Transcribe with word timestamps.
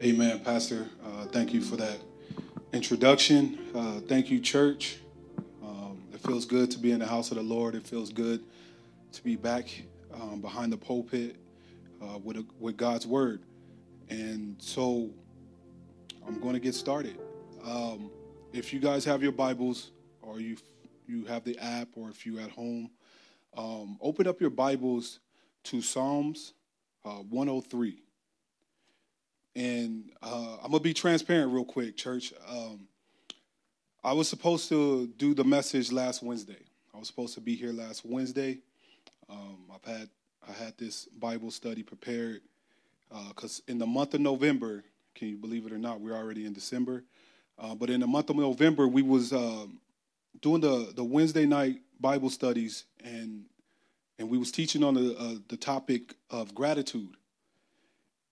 Amen, 0.00 0.38
Pastor. 0.38 0.86
Uh, 1.04 1.24
thank 1.24 1.52
you 1.52 1.60
for 1.60 1.74
that 1.74 1.98
introduction. 2.72 3.58
Uh, 3.74 3.98
thank 3.98 4.30
you, 4.30 4.38
church. 4.38 4.98
Um, 5.60 6.04
it 6.14 6.20
feels 6.20 6.44
good 6.44 6.70
to 6.70 6.78
be 6.78 6.92
in 6.92 7.00
the 7.00 7.06
house 7.06 7.32
of 7.32 7.36
the 7.36 7.42
Lord. 7.42 7.74
It 7.74 7.84
feels 7.84 8.12
good 8.12 8.44
to 9.10 9.24
be 9.24 9.34
back 9.34 9.68
um, 10.14 10.40
behind 10.40 10.72
the 10.72 10.76
pulpit 10.76 11.34
uh, 12.00 12.18
with, 12.18 12.36
a, 12.36 12.46
with 12.60 12.76
God's 12.76 13.08
word. 13.08 13.42
And 14.08 14.54
so 14.60 15.10
I'm 16.24 16.38
going 16.38 16.54
to 16.54 16.60
get 16.60 16.76
started. 16.76 17.18
Um, 17.64 18.08
if 18.52 18.72
you 18.72 18.78
guys 18.78 19.04
have 19.04 19.20
your 19.20 19.32
Bibles 19.32 19.90
or 20.22 20.38
you 20.38 20.58
you 21.08 21.24
have 21.24 21.42
the 21.42 21.58
app 21.58 21.88
or 21.96 22.08
if 22.08 22.24
you're 22.24 22.40
at 22.40 22.50
home, 22.50 22.88
um, 23.56 23.98
open 24.00 24.28
up 24.28 24.40
your 24.40 24.50
Bibles 24.50 25.18
to 25.64 25.82
Psalms 25.82 26.52
uh, 27.04 27.22
103. 27.30 28.04
And 29.56 30.10
uh, 30.22 30.56
I'm 30.62 30.70
gonna 30.70 30.80
be 30.80 30.94
transparent 30.94 31.52
real 31.52 31.64
quick, 31.64 31.96
church. 31.96 32.32
Um, 32.48 32.86
I 34.04 34.12
was 34.12 34.28
supposed 34.28 34.68
to 34.68 35.08
do 35.18 35.34
the 35.34 35.44
message 35.44 35.90
last 35.90 36.22
Wednesday. 36.22 36.62
I 36.94 36.98
was 36.98 37.08
supposed 37.08 37.34
to 37.34 37.40
be 37.40 37.54
here 37.54 37.72
last 37.72 38.04
Wednesday. 38.04 38.58
Um, 39.28 39.58
I've 39.74 39.84
had 39.84 40.08
I 40.48 40.52
had 40.52 40.78
this 40.78 41.06
Bible 41.06 41.50
study 41.50 41.82
prepared 41.82 42.40
because 43.28 43.60
uh, 43.60 43.72
in 43.72 43.78
the 43.78 43.86
month 43.86 44.14
of 44.14 44.20
November, 44.20 44.84
can 45.14 45.28
you 45.28 45.36
believe 45.36 45.66
it 45.66 45.72
or 45.72 45.78
not, 45.78 46.00
we're 46.00 46.16
already 46.16 46.46
in 46.46 46.52
December. 46.52 47.04
Uh, 47.58 47.74
but 47.74 47.90
in 47.90 48.00
the 48.00 48.06
month 48.06 48.30
of 48.30 48.36
November, 48.36 48.86
we 48.86 49.02
was 49.02 49.32
um, 49.32 49.80
doing 50.40 50.60
the 50.60 50.92
the 50.94 51.04
Wednesday 51.04 51.46
night 51.46 51.80
Bible 52.00 52.30
studies, 52.30 52.84
and 53.04 53.44
and 54.18 54.30
we 54.30 54.38
was 54.38 54.52
teaching 54.52 54.84
on 54.84 54.94
the 54.94 55.16
uh, 55.18 55.34
the 55.48 55.56
topic 55.56 56.14
of 56.30 56.54
gratitude. 56.54 57.16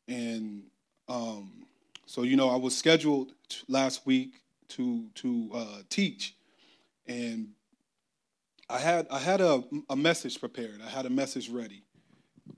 And 0.09 0.63
um, 1.09 1.67
so, 2.07 2.23
you 2.23 2.37
know, 2.37 2.49
I 2.49 2.57
was 2.57 2.77
scheduled 2.77 3.33
last 3.69 4.07
week 4.07 4.43
to 4.69 5.09
to 5.17 5.51
uh, 5.55 5.79
teach, 5.89 6.37
and 7.07 7.49
I 8.69 8.79
had 8.79 9.07
I 9.11 9.19
had 9.19 9.41
a, 9.41 9.63
a 9.91 9.97
message 9.97 10.41
prepared. 10.41 10.81
I 10.85 10.89
had 10.89 11.07
a 11.07 11.11
message 11.11 11.49
ready, 11.49 11.83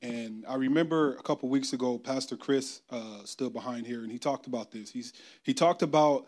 and 0.03 0.45
I 0.49 0.55
remember 0.55 1.15
a 1.15 1.23
couple 1.23 1.49
weeks 1.49 1.73
ago, 1.73 1.99
Pastor 1.99 2.37
Chris 2.37 2.83
uh, 2.91 3.25
stood 3.25 3.53
behind 3.53 3.87
here, 3.87 4.03
and 4.03 4.13
he 4.13 4.19
talked 4.19 4.47
about 4.47 4.71
this. 4.71 4.91
He's 4.91 5.13
he 5.43 5.55
talked 5.55 5.83
about 5.83 6.27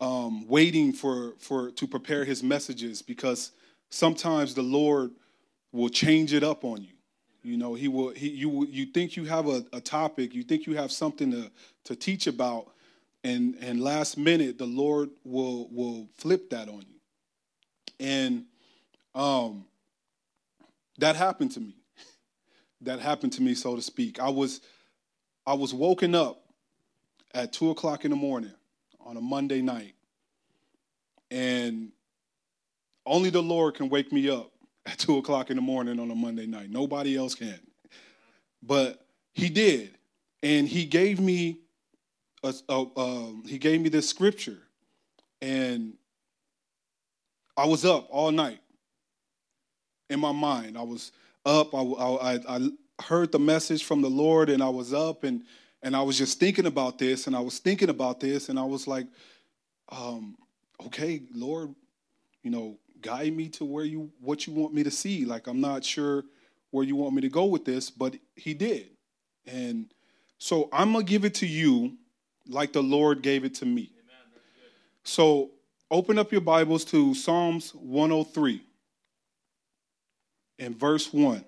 um, 0.00 0.46
waiting 0.46 0.92
for 0.92 1.34
for 1.38 1.70
to 1.72 1.86
prepare 1.86 2.24
his 2.24 2.42
messages 2.42 3.02
because 3.02 3.52
sometimes 3.90 4.54
the 4.54 4.62
Lord 4.62 5.10
will 5.72 5.88
change 5.88 6.32
it 6.32 6.44
up 6.44 6.64
on 6.64 6.82
you. 6.82 6.97
You 7.48 7.56
know, 7.56 7.72
he 7.72 7.88
will. 7.88 8.10
He 8.10 8.28
you 8.28 8.66
you 8.66 8.84
think 8.84 9.16
you 9.16 9.24
have 9.24 9.48
a, 9.48 9.64
a 9.72 9.80
topic, 9.80 10.34
you 10.34 10.42
think 10.42 10.66
you 10.66 10.76
have 10.76 10.92
something 10.92 11.30
to 11.30 11.50
to 11.84 11.96
teach 11.96 12.26
about, 12.26 12.70
and 13.24 13.56
and 13.62 13.80
last 13.80 14.18
minute 14.18 14.58
the 14.58 14.66
Lord 14.66 15.08
will 15.24 15.66
will 15.70 16.08
flip 16.18 16.50
that 16.50 16.68
on 16.68 16.84
you, 16.86 17.00
and 17.98 18.44
um, 19.14 19.64
that 20.98 21.16
happened 21.16 21.52
to 21.52 21.60
me. 21.60 21.74
That 22.82 23.00
happened 23.00 23.32
to 23.32 23.42
me, 23.42 23.54
so 23.54 23.74
to 23.74 23.82
speak. 23.82 24.20
I 24.20 24.28
was 24.28 24.60
I 25.46 25.54
was 25.54 25.72
woken 25.72 26.14
up 26.14 26.42
at 27.34 27.52
two 27.52 27.70
o'clock 27.70 28.04
in 28.04 28.10
the 28.10 28.16
morning 28.16 28.52
on 29.00 29.16
a 29.16 29.20
Monday 29.22 29.62
night, 29.62 29.94
and 31.30 31.92
only 33.06 33.30
the 33.30 33.42
Lord 33.42 33.74
can 33.74 33.88
wake 33.88 34.12
me 34.12 34.28
up 34.28 34.52
at 34.88 34.98
two 34.98 35.18
o'clock 35.18 35.50
in 35.50 35.56
the 35.56 35.62
morning 35.62 36.00
on 36.00 36.10
a 36.10 36.14
Monday 36.14 36.46
night. 36.46 36.70
Nobody 36.70 37.16
else 37.16 37.34
can. 37.34 37.60
But 38.62 39.04
he 39.32 39.48
did, 39.48 39.96
and 40.42 40.66
he 40.66 40.84
gave 40.84 41.20
me 41.20 41.58
a, 42.42 42.54
a 42.68 42.86
um, 42.96 43.44
he 43.46 43.58
gave 43.58 43.80
me 43.80 43.88
this 43.88 44.08
scripture, 44.08 44.58
and 45.40 45.94
I 47.56 47.66
was 47.66 47.84
up 47.84 48.08
all 48.10 48.30
night 48.30 48.60
in 50.10 50.18
my 50.18 50.32
mind. 50.32 50.76
I 50.78 50.82
was 50.82 51.12
up. 51.44 51.74
I, 51.74 51.80
I, 51.80 52.56
I 52.56 52.70
heard 53.02 53.30
the 53.30 53.38
message 53.38 53.84
from 53.84 54.02
the 54.02 54.10
Lord, 54.10 54.48
and 54.48 54.62
I 54.62 54.68
was 54.68 54.92
up, 54.92 55.22
and 55.22 55.44
and 55.82 55.94
I 55.94 56.02
was 56.02 56.18
just 56.18 56.40
thinking 56.40 56.66
about 56.66 56.98
this, 56.98 57.26
and 57.26 57.36
I 57.36 57.40
was 57.40 57.58
thinking 57.58 57.90
about 57.90 58.20
this, 58.20 58.48
and 58.48 58.58
I 58.58 58.64
was 58.64 58.88
like, 58.88 59.06
um, 59.90 60.36
okay, 60.86 61.22
Lord, 61.32 61.74
you 62.42 62.50
know, 62.50 62.78
guide 63.02 63.34
me 63.34 63.48
to 63.50 63.64
where 63.64 63.84
you 63.84 64.10
what 64.20 64.46
you 64.46 64.52
want 64.52 64.74
me 64.74 64.82
to 64.82 64.90
see. 64.90 65.24
Like 65.24 65.46
I'm 65.46 65.60
not 65.60 65.84
sure 65.84 66.24
where 66.70 66.84
you 66.84 66.96
want 66.96 67.14
me 67.14 67.22
to 67.22 67.28
go 67.28 67.46
with 67.46 67.64
this, 67.64 67.90
but 67.90 68.16
he 68.36 68.54
did. 68.54 68.90
And 69.46 69.92
so 70.38 70.68
I'm 70.72 70.92
gonna 70.92 71.04
give 71.04 71.24
it 71.24 71.34
to 71.36 71.46
you 71.46 71.96
like 72.46 72.72
the 72.72 72.82
Lord 72.82 73.22
gave 73.22 73.44
it 73.44 73.54
to 73.56 73.66
me. 73.66 73.92
So 75.04 75.50
open 75.90 76.18
up 76.18 76.32
your 76.32 76.40
Bibles 76.40 76.84
to 76.86 77.14
Psalms 77.14 77.74
103 77.74 78.62
in 80.58 80.74
verse 80.74 81.12
1. 81.12 81.44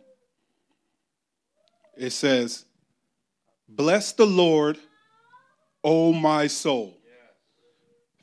It 1.97 2.11
says, 2.11 2.65
Bless 3.69 4.13
the 4.13 4.27
Lord, 4.27 4.79
O 5.85 6.13
my 6.13 6.47
soul 6.47 7.00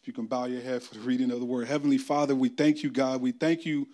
you 0.08 0.14
can 0.14 0.26
bow 0.26 0.46
your 0.46 0.62
head 0.62 0.82
for 0.82 0.96
the 0.96 1.02
reading 1.02 1.32
of 1.32 1.40
the 1.40 1.46
word. 1.46 1.68
Heavenly 1.68 1.98
Father, 1.98 2.34
we 2.34 2.50
thank 2.50 2.82
you, 2.82 2.90
God. 2.90 3.22
We 3.22 3.32
thank 3.34 3.66
you 3.66 3.88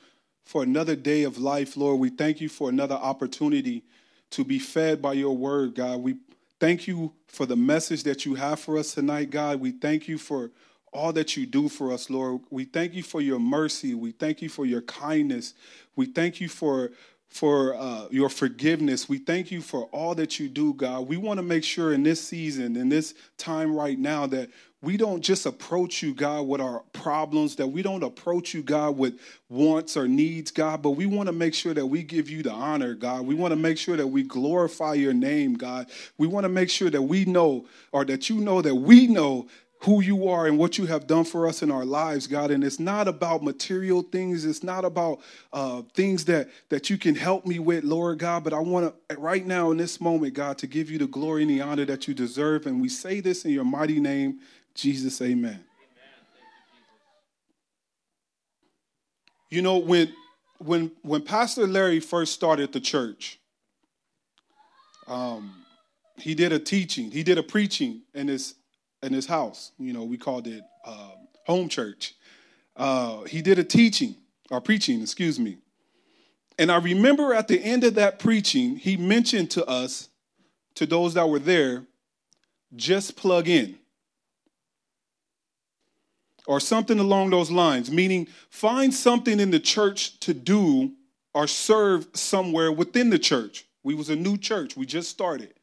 for 0.46 0.64
another 0.64 0.96
day 0.96 1.24
of 1.24 1.38
life, 1.38 1.76
Lord. 1.76 2.00
We 2.00 2.10
thank 2.10 2.40
you 2.40 2.50
for 2.50 2.70
another 2.70 2.96
opportunity 2.96 3.84
to 4.32 4.44
be 4.44 4.60
fed 4.60 5.02
by 5.02 5.14
your 5.14 5.36
word, 5.36 5.76
God. 5.76 6.02
We 6.02 6.18
thank 6.60 6.88
you 6.88 7.14
for 7.28 7.46
the 7.46 7.56
message 7.56 8.04
that 8.04 8.26
you 8.26 8.36
have 8.36 8.60
for 8.60 8.78
us 8.78 8.94
tonight, 8.94 9.32
God. 9.32 9.60
We 9.60 9.72
thank 9.72 10.08
you 10.08 10.18
for 10.18 10.52
all 10.92 11.12
that 11.14 11.36
you 11.36 11.46
do 11.46 11.70
for 11.70 11.92
us, 11.92 12.10
Lord. 12.10 12.42
We 12.50 12.66
thank 12.66 12.94
you 12.94 13.04
for 13.04 13.22
your 13.22 13.40
mercy. 13.40 13.96
We 13.96 14.12
thank 14.12 14.42
you 14.42 14.50
for 14.50 14.66
your 14.66 14.82
kindness. 14.82 15.56
We 15.96 16.06
thank 16.06 16.40
you 16.40 16.48
for 16.48 16.92
for 17.30 17.76
uh, 17.76 18.08
your 18.12 18.30
forgiveness. 18.30 19.10
We 19.10 19.18
thank 19.18 19.52
you 19.52 19.62
for 19.62 19.86
all 19.86 20.14
that 20.16 20.40
you 20.40 20.48
do, 20.50 20.74
God. 20.74 21.08
We 21.08 21.18
want 21.18 21.38
to 21.40 21.44
make 21.44 21.64
sure 21.64 21.94
in 21.94 22.04
this 22.04 22.22
season, 22.22 22.76
in 22.76 22.90
this 22.90 23.16
time 23.38 23.76
right 23.76 23.98
now, 23.98 24.28
that 24.28 24.50
we 24.84 24.98
don't 24.98 25.22
just 25.22 25.46
approach 25.46 26.04
you, 26.04 26.14
God, 26.14 26.42
with 26.46 26.60
our 26.60 26.84
problems, 26.92 27.56
that 27.56 27.68
we 27.68 27.82
don't 27.82 28.04
approach 28.04 28.54
you, 28.54 28.62
God, 28.62 28.98
with 28.98 29.18
wants 29.48 29.96
or 29.96 30.10
needs, 30.10 30.52
God, 30.52 30.82
but 30.82 30.92
we 30.92 31.06
want 31.06 31.28
to 31.28 31.34
make 31.34 31.54
sure 31.54 31.74
that 31.74 31.86
we 31.86 32.04
give 32.04 32.30
you 32.30 32.44
the 32.44 32.52
honor, 32.52 32.94
God. 32.94 33.26
We 33.26 33.34
want 33.34 33.54
to 33.54 33.56
make 33.56 33.78
sure 33.78 33.96
that 33.96 34.08
we 34.08 34.24
glorify 34.24 34.96
your 34.96 35.14
name, 35.14 35.54
God. 35.54 35.90
We 36.18 36.28
want 36.28 36.44
to 36.44 36.50
make 36.50 36.70
sure 36.70 36.90
that 36.90 37.02
we 37.02 37.24
know, 37.24 37.66
or 37.94 38.04
that 38.04 38.30
you 38.30 38.42
know 38.42 38.62
that 38.62 38.76
we 38.76 39.08
know 39.08 39.48
who 39.86 40.02
you 40.02 40.30
are 40.30 40.48
and 40.48 40.58
what 40.58 40.78
you 40.78 40.86
have 40.86 41.08
done 41.08 41.26
for 41.26 41.48
us 41.48 41.62
in 41.62 41.70
our 41.70 41.84
lives, 41.84 42.26
God. 42.26 42.52
And 42.52 42.64
it's 42.64 42.80
not 42.80 43.08
about 43.08 43.44
material 43.44 44.02
things. 44.02 44.46
It's 44.46 44.64
not 44.64 44.86
about 44.86 45.20
uh, 45.52 45.82
things 45.94 46.26
that 46.26 46.50
that 46.70 46.90
you 46.90 46.98
can 46.98 47.16
help 47.16 47.46
me 47.46 47.60
with, 47.60 47.84
Lord 47.84 48.20
God. 48.20 48.44
But 48.44 48.54
I 48.54 48.60
want 48.60 48.94
to 49.10 49.18
right 49.18 49.46
now 49.46 49.72
in 49.72 49.78
this 49.78 50.00
moment, 50.00 50.34
God, 50.34 50.58
to 50.60 50.68
give 50.68 50.90
you 50.90 50.98
the 50.98 51.08
glory 51.08 51.42
and 51.42 51.52
the 51.52 51.62
honor 51.62 51.86
that 51.86 52.08
you 52.08 52.14
deserve. 52.14 52.66
And 52.66 52.82
we 52.82 52.88
say 52.88 53.20
this 53.20 53.44
in 53.44 53.52
your 53.52 53.66
mighty 53.66 54.00
name, 54.00 54.40
Jesus. 54.74 55.22
Amen. 55.22 55.34
amen. 55.36 55.64
You, 59.50 59.58
you 59.58 59.62
know 59.62 59.80
when 59.80 60.14
when 60.60 60.92
when 61.02 61.24
Pastor 61.24 61.68
Larry 61.68 62.00
first 62.00 62.34
started 62.34 62.72
the 62.72 62.80
church. 62.80 63.40
Um, 65.08 65.56
he 66.16 66.36
did 66.36 66.54
a 66.54 66.60
teaching, 66.60 67.12
he 67.12 67.24
did 67.24 67.38
a 67.38 67.44
preaching 67.44 68.04
in 68.14 68.30
his 68.30 68.56
in 69.04 69.14
his 69.14 69.26
house. 69.26 69.72
You 69.78 69.94
know, 69.94 70.04
we 70.04 70.18
called 70.18 70.48
it 70.48 70.64
uh, 70.86 71.12
home 71.46 71.70
church. 71.70 72.16
Uh, 72.76 73.24
he 73.24 73.42
did 73.42 73.60
a 73.60 73.64
teaching 73.64 74.16
or 74.50 74.62
preaching, 74.62 75.02
excuse 75.02 75.40
me. 75.40 75.58
And 76.58 76.72
I 76.72 76.78
remember 76.78 77.34
at 77.34 77.48
the 77.48 77.60
end 77.60 77.84
of 77.84 77.96
that 77.96 78.20
preaching, 78.20 78.78
he 78.78 78.98
mentioned 78.98 79.52
to 79.52 79.66
us, 79.66 80.10
to 80.76 80.86
those 80.86 81.14
that 81.16 81.28
were 81.28 81.40
there, 81.40 81.84
just 82.76 83.16
plug 83.16 83.48
in. 83.48 83.78
Or 86.46 86.60
something 86.60 87.00
along 87.00 87.30
those 87.30 87.50
lines, 87.50 87.90
meaning 87.90 88.28
find 88.50 88.94
something 88.94 89.40
in 89.40 89.52
the 89.52 89.60
church 89.60 90.20
to 90.22 90.34
do 90.34 90.92
or 91.34 91.48
serve 91.48 92.08
somewhere 92.14 92.72
within 92.72 93.10
the 93.10 93.20
church. 93.20 93.66
We 93.82 93.96
was 93.96 94.10
a 94.10 94.16
new 94.16 94.38
church, 94.38 94.76
we 94.76 94.86
just 94.86 95.10
started. 95.10 95.54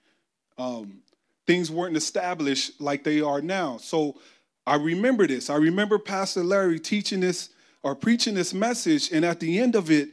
Um, 0.59 1.03
things 1.51 1.69
weren't 1.69 1.97
established 1.97 2.81
like 2.81 3.03
they 3.03 3.21
are 3.21 3.41
now. 3.43 3.77
So 3.79 4.21
I 4.65 4.77
remember 4.77 5.27
this. 5.27 5.51
I 5.51 5.57
remember 5.57 5.99
Pastor 5.99 6.45
Larry 6.45 6.79
teaching 6.79 7.19
this 7.19 7.49
or 7.83 7.97
preaching 7.97 8.35
this 8.35 8.55
message, 8.55 9.11
and 9.11 9.25
at 9.25 9.41
the 9.41 9.59
end 9.59 9.75
of 9.75 9.91
it, 9.91 10.11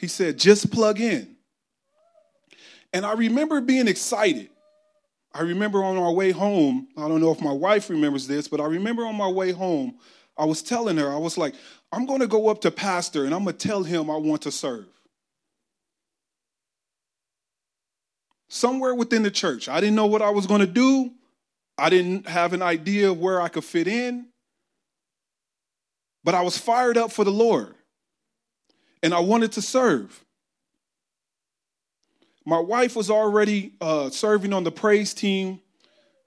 he 0.00 0.08
said, 0.08 0.36
just 0.36 0.72
plug 0.72 1.00
in. 1.00 1.36
And 2.92 3.06
I 3.06 3.12
remember 3.12 3.60
being 3.60 3.86
excited. 3.86 4.50
I 5.32 5.42
remember 5.42 5.84
on 5.84 5.96
our 5.96 6.10
way 6.10 6.32
home, 6.32 6.88
I 6.96 7.06
don't 7.06 7.20
know 7.20 7.30
if 7.30 7.40
my 7.40 7.52
wife 7.52 7.88
remembers 7.88 8.26
this, 8.26 8.48
but 8.48 8.60
I 8.60 8.64
remember 8.64 9.06
on 9.06 9.14
my 9.14 9.28
way 9.28 9.52
home, 9.52 9.94
I 10.36 10.44
was 10.44 10.60
telling 10.60 10.96
her, 10.96 11.08
I 11.08 11.18
was 11.18 11.38
like, 11.38 11.54
I'm 11.92 12.04
going 12.04 12.20
to 12.20 12.26
go 12.26 12.48
up 12.48 12.60
to 12.62 12.72
Pastor 12.72 13.26
and 13.26 13.32
I'm 13.32 13.44
going 13.44 13.56
to 13.56 13.68
tell 13.68 13.84
him 13.84 14.10
I 14.10 14.16
want 14.16 14.42
to 14.42 14.50
serve. 14.50 14.86
Somewhere 18.54 18.94
within 18.94 19.22
the 19.22 19.30
church. 19.30 19.68
I 19.68 19.80
didn't 19.80 19.96
know 19.96 20.06
what 20.06 20.22
I 20.22 20.30
was 20.30 20.46
going 20.46 20.60
to 20.60 20.66
do. 20.66 21.10
I 21.76 21.90
didn't 21.90 22.28
have 22.28 22.52
an 22.52 22.62
idea 22.62 23.10
of 23.10 23.18
where 23.18 23.40
I 23.40 23.48
could 23.48 23.64
fit 23.64 23.88
in, 23.88 24.26
but 26.22 26.34
I 26.34 26.42
was 26.42 26.56
fired 26.56 26.96
up 26.96 27.10
for 27.10 27.24
the 27.24 27.32
Lord 27.32 27.74
and 29.02 29.12
I 29.12 29.18
wanted 29.18 29.52
to 29.52 29.62
serve. 29.62 30.24
My 32.46 32.60
wife 32.60 32.94
was 32.94 33.10
already 33.10 33.72
uh, 33.80 34.10
serving 34.10 34.52
on 34.52 34.62
the 34.62 34.70
praise 34.70 35.14
team 35.14 35.60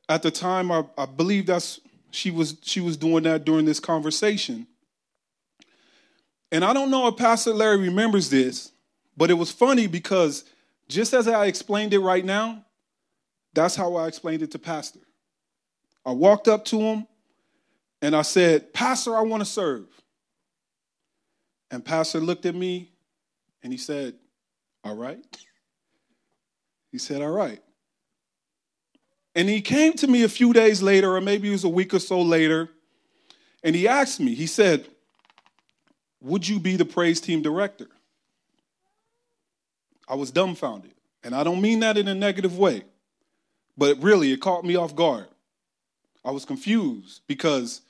at 0.10 0.22
the 0.22 0.32
time. 0.32 0.70
I, 0.72 0.84
I 0.98 1.06
believe 1.06 1.46
that's 1.46 1.80
she 2.12 2.32
was 2.32 2.58
she 2.62 2.82
was 2.82 2.98
doing 2.98 3.24
that 3.24 3.46
during 3.46 3.66
this 3.66 3.80
conversation. 3.80 4.68
And 6.52 6.66
I 6.66 6.74
don't 6.74 6.92
know 6.92 7.08
if 7.08 7.16
Pastor 7.16 7.54
Larry 7.54 7.78
remembers 7.78 8.30
this, 8.30 8.72
but 9.16 9.30
it 9.30 9.36
was 9.36 9.52
funny 9.52 9.88
because 9.88 10.44
just 10.88 11.14
as 11.14 11.28
I 11.28 11.46
explained 11.46 11.94
it 11.94 12.00
right 12.00 12.24
now, 12.24 12.66
that's 13.54 13.76
how 13.76 13.96
I 13.96 14.08
explained 14.08 14.42
it 14.44 14.52
to 14.52 14.60
Pastor. 14.60 15.00
I 16.06 16.12
walked 16.12 16.48
up 16.48 16.64
to 16.66 16.80
him 16.80 17.08
and 18.02 18.16
I 18.16 18.22
said, 18.22 18.74
Pastor, 18.74 19.16
I 19.16 19.22
want 19.22 19.42
to 19.42 19.46
serve. 19.50 19.88
And 21.70 21.84
Pastor 21.84 22.20
looked 22.20 22.46
at 22.46 22.56
me 22.56 22.92
and 23.64 23.74
he 23.74 23.78
said, 23.78 24.16
All 24.84 24.96
right. 24.96 25.20
He 26.90 27.00
said, 27.00 27.22
All 27.22 27.32
right. 27.32 27.62
And 29.36 29.50
he 29.50 29.62
came 29.62 29.94
to 29.94 30.08
me 30.08 30.24
a 30.24 30.30
few 30.30 30.54
days 30.54 30.82
later, 30.82 31.16
or 31.16 31.22
maybe 31.22 31.50
it 31.50 31.52
was 31.52 31.66
a 31.66 31.70
week 31.70 31.94
or 31.94 32.00
so 32.00 32.22
later, 32.22 32.70
and 33.62 33.76
he 33.76 33.88
asked 33.88 34.20
me, 34.20 34.34
he 34.34 34.48
said, 34.48 34.88
Would 36.22 36.48
you 36.48 36.60
be 36.60 36.76
the 36.76 36.86
praise 36.86 37.20
team 37.20 37.42
director? 37.42 37.88
I 40.08 40.16
was 40.16 40.32
dumbfounded. 40.32 40.94
And 41.24 41.36
I 41.36 41.44
don't 41.44 41.62
mean 41.62 41.82
that 41.82 41.98
in 41.98 42.08
a 42.08 42.16
negative 42.16 42.58
way, 42.58 42.84
but 43.78 44.02
really, 44.02 44.32
it 44.32 44.40
caught 44.40 44.64
me 44.64 44.76
off 44.76 44.96
guard. 44.96 45.28
I 46.24 46.32
was 46.32 46.46
confused 46.46 47.22
because 47.28 47.82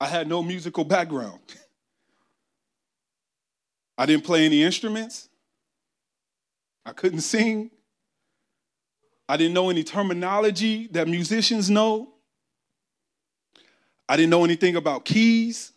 I 0.00 0.06
had 0.06 0.28
no 0.28 0.42
musical 0.42 0.84
background. 0.84 1.40
I 3.98 4.06
didn't 4.06 4.24
play 4.24 4.44
any 4.44 4.62
instruments. 4.62 5.28
I 6.84 6.92
couldn't 6.92 7.22
sing. 7.22 7.70
I 9.28 9.36
didn't 9.36 9.54
know 9.54 9.70
any 9.70 9.82
terminology 9.82 10.86
that 10.88 11.08
musicians 11.08 11.68
know. 11.68 12.12
I 14.08 14.16
didn't 14.16 14.30
know 14.30 14.44
anything 14.44 14.76
about 14.76 15.04
keys. 15.04 15.72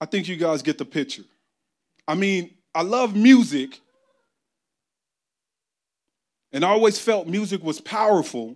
I 0.00 0.06
think 0.06 0.28
you 0.28 0.36
guys 0.36 0.62
get 0.62 0.78
the 0.78 0.84
picture. 0.84 1.22
I 2.08 2.14
mean, 2.14 2.54
I 2.76 2.82
love 2.82 3.16
music, 3.16 3.80
and 6.52 6.62
I 6.62 6.68
always 6.68 6.98
felt 6.98 7.26
music 7.26 7.64
was 7.64 7.80
powerful, 7.80 8.54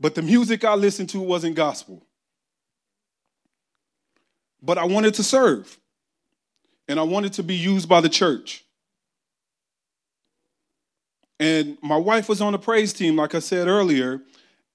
but 0.00 0.16
the 0.16 0.22
music 0.22 0.64
I 0.64 0.74
listened 0.74 1.10
to 1.10 1.20
wasn't 1.20 1.54
gospel. 1.54 2.04
But 4.60 4.78
I 4.78 4.84
wanted 4.84 5.14
to 5.14 5.22
serve, 5.22 5.78
and 6.88 6.98
I 6.98 7.04
wanted 7.04 7.34
to 7.34 7.44
be 7.44 7.54
used 7.54 7.88
by 7.88 8.00
the 8.00 8.08
church. 8.08 8.64
And 11.38 11.78
my 11.82 11.96
wife 11.96 12.28
was 12.28 12.40
on 12.40 12.50
the 12.50 12.58
praise 12.58 12.92
team, 12.92 13.14
like 13.14 13.36
I 13.36 13.38
said 13.38 13.68
earlier, 13.68 14.20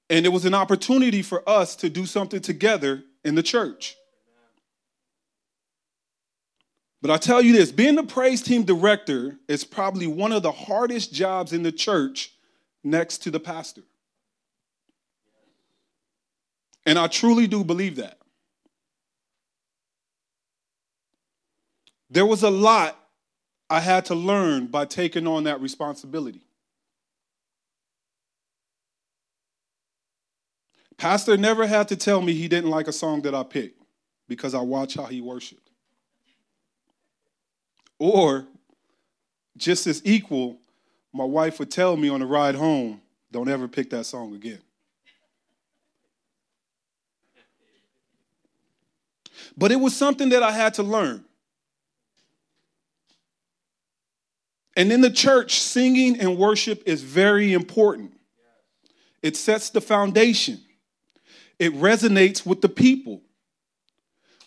and 0.09 0.25
it 0.25 0.29
was 0.29 0.45
an 0.45 0.53
opportunity 0.53 1.21
for 1.21 1.43
us 1.47 1.75
to 1.75 1.89
do 1.89 2.05
something 2.05 2.39
together 2.39 3.03
in 3.25 3.35
the 3.35 3.43
church. 3.43 3.97
But 7.01 7.11
I 7.11 7.17
tell 7.17 7.41
you 7.41 7.53
this 7.53 7.71
being 7.71 7.95
the 7.95 8.03
praise 8.03 8.41
team 8.41 8.63
director 8.63 9.37
is 9.47 9.63
probably 9.63 10.07
one 10.07 10.31
of 10.31 10.43
the 10.43 10.51
hardest 10.51 11.13
jobs 11.13 11.53
in 11.53 11.63
the 11.63 11.71
church 11.71 12.33
next 12.83 13.19
to 13.19 13.31
the 13.31 13.39
pastor. 13.39 13.83
And 16.85 16.97
I 16.97 17.07
truly 17.07 17.47
do 17.47 17.63
believe 17.63 17.97
that. 17.97 18.17
There 22.09 22.25
was 22.25 22.43
a 22.43 22.49
lot 22.49 22.97
I 23.69 23.79
had 23.79 24.05
to 24.05 24.15
learn 24.15 24.67
by 24.67 24.85
taking 24.85 25.27
on 25.27 25.43
that 25.43 25.61
responsibility. 25.61 26.41
Pastor 30.97 31.37
never 31.37 31.65
had 31.65 31.87
to 31.89 31.95
tell 31.95 32.21
me 32.21 32.33
he 32.33 32.47
didn't 32.47 32.69
like 32.69 32.87
a 32.87 32.91
song 32.91 33.21
that 33.21 33.35
I 33.35 33.43
picked 33.43 33.81
because 34.27 34.53
I 34.53 34.59
watch 34.59 34.95
how 34.95 35.05
he 35.05 35.21
worshiped. 35.21 35.68
Or, 37.99 38.47
just 39.57 39.85
as 39.85 40.01
equal, 40.05 40.57
my 41.13 41.25
wife 41.25 41.59
would 41.59 41.69
tell 41.69 41.95
me 41.95 42.09
on 42.09 42.21
the 42.21 42.25
ride 42.25 42.55
home, 42.55 43.01
don't 43.31 43.49
ever 43.49 43.67
pick 43.67 43.89
that 43.91 44.05
song 44.05 44.33
again. 44.33 44.59
But 49.55 49.71
it 49.71 49.75
was 49.75 49.95
something 49.95 50.29
that 50.29 50.41
I 50.41 50.51
had 50.51 50.75
to 50.75 50.83
learn. 50.83 51.25
And 54.75 54.91
in 54.91 55.01
the 55.01 55.11
church, 55.11 55.59
singing 55.59 56.19
and 56.19 56.37
worship 56.37 56.83
is 56.85 57.03
very 57.03 57.51
important. 57.53 58.13
It 59.21 59.35
sets 59.35 59.69
the 59.69 59.81
foundation 59.81 60.61
it 61.59 61.73
resonates 61.75 62.45
with 62.45 62.61
the 62.61 62.69
people. 62.69 63.21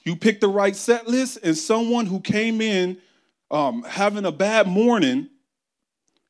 You 0.04 0.16
pick 0.16 0.40
the 0.40 0.48
right 0.48 0.74
set 0.74 1.06
list, 1.06 1.38
and 1.44 1.56
someone 1.56 2.06
who 2.06 2.18
came 2.18 2.60
in 2.60 2.96
um, 3.52 3.82
having 3.82 4.24
a 4.24 4.32
bad 4.32 4.66
morning 4.66 5.28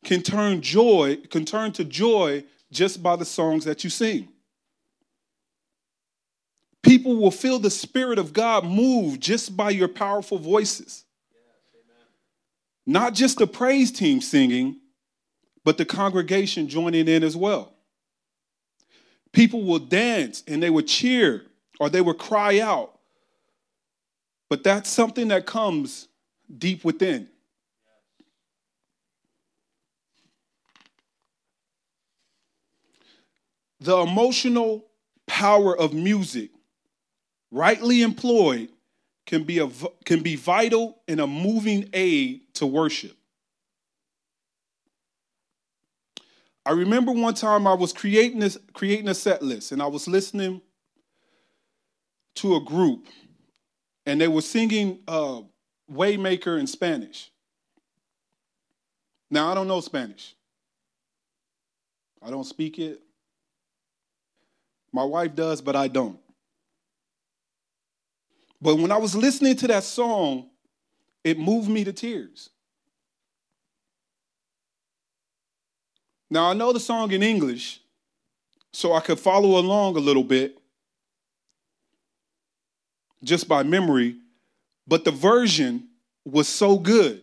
can 0.05 0.23
turn 0.23 0.61
joy, 0.61 1.17
can 1.31 1.45
turn 1.45 1.73
to 1.73 1.85
joy 1.85 2.45
just 2.73 3.03
by 3.03 3.15
the 3.15 3.25
songs 3.25 3.65
that 3.65 3.85
you 3.85 3.91
sing. 3.91 4.29
People 6.83 7.17
will 7.17 7.31
feel 7.31 7.61
the 7.61 7.71
Spirit 7.71 8.19
of 8.19 8.33
God 8.33 8.65
move 8.65 9.21
just 9.21 9.57
by 9.57 9.71
your 9.71 9.87
powerful 9.87 10.37
voices. 10.37 11.05
Not 12.85 13.15
just 13.15 13.39
the 13.39 13.47
praise 13.47 13.93
team 13.93 14.21
singing, 14.21 14.81
but 15.65 15.79
the 15.79 15.85
congregation 15.85 16.67
joining 16.69 17.07
in 17.07 17.23
as 17.23 17.37
well. 17.37 17.73
People 19.33 19.63
will 19.63 19.79
dance 19.79 20.43
and 20.49 20.61
they 20.61 20.71
will 20.71 20.83
cheer 20.83 21.45
or 21.79 21.89
they 21.89 22.01
will 22.01 22.15
cry 22.15 22.59
out. 22.59 22.99
But 24.51 24.65
that's 24.65 24.91
something 24.91 25.29
that 25.29 25.47
comes 25.47 26.09
deep 26.57 26.85
within. 26.85 27.29
The 33.81 33.97
emotional 33.97 34.85
power 35.27 35.77
of 35.77 35.93
music, 35.93 36.51
rightly 37.51 38.03
employed, 38.03 38.69
can 39.27 39.45
be, 39.45 39.59
a, 39.59 39.69
can 40.05 40.23
be 40.23 40.37
vital 40.37 41.01
and 41.09 41.21
a 41.21 41.27
moving 41.27 41.89
aid 41.93 42.43
to 42.55 42.67
worship. 42.67 43.17
I 46.65 46.71
remember 46.73 47.11
one 47.11 47.35
time 47.35 47.67
I 47.67 47.75
was 47.75 47.93
creating 47.93 48.39
this, 48.39 48.57
creating 48.73 49.09
a 49.09 49.15
set 49.15 49.43
list, 49.43 49.73
and 49.73 49.83
I 49.83 49.87
was 49.87 50.07
listening 50.07 50.61
to 52.37 52.57
a 52.57 52.61
group, 52.61 53.07
and 54.07 54.21
they 54.21 54.29
were 54.29 54.43
singing 54.43 55.01
uh, 55.09 55.41
Waymaker 55.91 56.59
in 56.59 56.67
Spanish. 56.67 57.31
Now 59.31 59.51
I 59.51 59.55
don't 59.55 59.69
know 59.69 59.81
Spanish. 59.81 60.35
I 62.23 62.31
don't 62.31 62.45
speak 62.45 62.79
it. 62.79 63.01
My 64.93 65.05
wife 65.05 65.35
does, 65.35 65.61
but 65.61 65.75
I 65.75 65.89
don't. 65.89 66.19
But 68.61 68.77
when 68.77 68.93
I 68.93 68.99
was 68.99 69.17
listening 69.17 69.57
to 69.57 69.67
that 69.69 69.83
song, 69.83 70.49
it 71.25 71.39
moved 71.39 71.69
me 71.69 71.83
to 71.85 71.93
tears. 71.93 72.51
Now, 76.31 76.49
I 76.49 76.55
know 76.55 76.73
the 76.73 76.81
song 76.81 77.11
in 77.13 77.23
English, 77.23 77.81
so 78.73 78.95
I 78.95 79.01
could 79.01 79.19
follow 79.19 79.59
along 79.59 79.97
a 79.97 80.01
little 80.01 80.25
bit 80.25 80.59
just 83.23 83.47
by 83.47 83.63
memory, 83.63 84.17
but 84.87 85.05
the 85.05 85.11
version 85.11 85.89
was 86.25 86.49
so 86.49 86.79
good. 86.79 87.23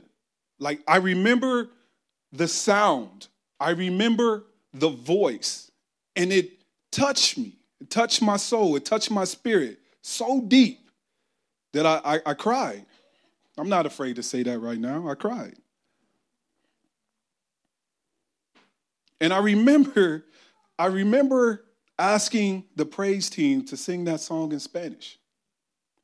Like, 0.60 0.82
I 0.88 0.98
remember 0.98 1.70
the 2.32 2.48
sound, 2.48 3.28
I 3.60 3.72
remember 3.72 4.44
the 4.74 4.90
voice, 4.90 5.72
and 6.16 6.32
it 6.32 6.62
touched 6.92 7.38
me. 7.38 7.56
It 7.82 7.90
touched 7.90 8.22
my 8.22 8.38
soul, 8.38 8.76
it 8.76 8.86
touched 8.86 9.10
my 9.10 9.24
spirit 9.24 9.80
so 10.02 10.42
deep 10.42 10.90
that 11.74 11.86
I, 11.86 12.02
I, 12.04 12.20
I 12.28 12.34
cried. 12.34 12.86
I'm 13.58 13.70
not 13.70 13.86
afraid 13.86 14.16
to 14.18 14.24
say 14.24 14.44
that 14.44 14.60
right 14.60 14.80
now. 14.80 15.10
I 15.10 15.16
cried. 15.16 15.56
And 19.22 19.34
I 19.34 19.40
remember, 19.40 20.26
I 20.78 20.86
remember 20.86 21.66
asking 21.98 22.64
the 22.76 22.86
praise 22.86 23.30
team 23.30 23.66
to 23.66 23.76
sing 23.76 24.06
that 24.06 24.22
song 24.22 24.54
in 24.54 24.60
Spanish. 24.60 25.20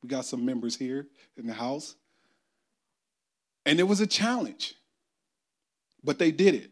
We 0.02 0.08
got 0.08 0.26
some 0.26 0.44
members 0.44 0.76
here 0.76 1.06
in 1.36 1.46
the 1.46 1.52
house. 1.52 1.94
And 3.64 3.80
it 3.80 3.84
was 3.84 4.00
a 4.00 4.06
challenge, 4.06 4.74
but 6.04 6.18
they 6.18 6.30
did 6.30 6.54
it. 6.54 6.70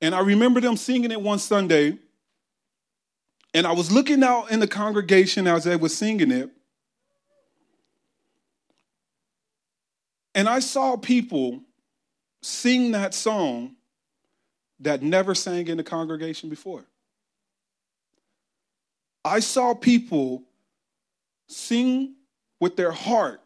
And 0.00 0.14
I 0.14 0.20
remember 0.20 0.60
them 0.60 0.76
singing 0.76 1.10
it 1.10 1.20
one 1.20 1.38
Sunday. 1.38 1.98
And 3.54 3.66
I 3.66 3.72
was 3.72 3.90
looking 3.90 4.22
out 4.22 4.50
in 4.50 4.60
the 4.60 4.68
congregation 4.68 5.46
as 5.46 5.64
they 5.64 5.76
were 5.76 5.88
singing 5.88 6.30
it. 6.30 6.50
And 10.34 10.48
I 10.48 10.60
saw 10.60 10.96
people 10.96 11.62
sing 12.42 12.92
that 12.92 13.14
song 13.14 13.74
that 14.80 15.02
never 15.02 15.34
sang 15.34 15.66
in 15.66 15.76
the 15.76 15.82
congregation 15.82 16.48
before. 16.48 16.84
I 19.24 19.40
saw 19.40 19.74
people 19.74 20.44
sing 21.48 22.14
with 22.60 22.76
their 22.76 22.92
heart 22.92 23.40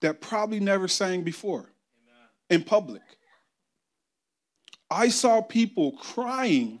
that 0.00 0.20
probably 0.20 0.60
never 0.60 0.88
sang 0.88 1.22
before 1.22 1.60
Amen. 1.60 2.28
in 2.50 2.62
public. 2.62 3.02
I 4.90 5.08
saw 5.08 5.40
people 5.40 5.92
crying 5.92 6.80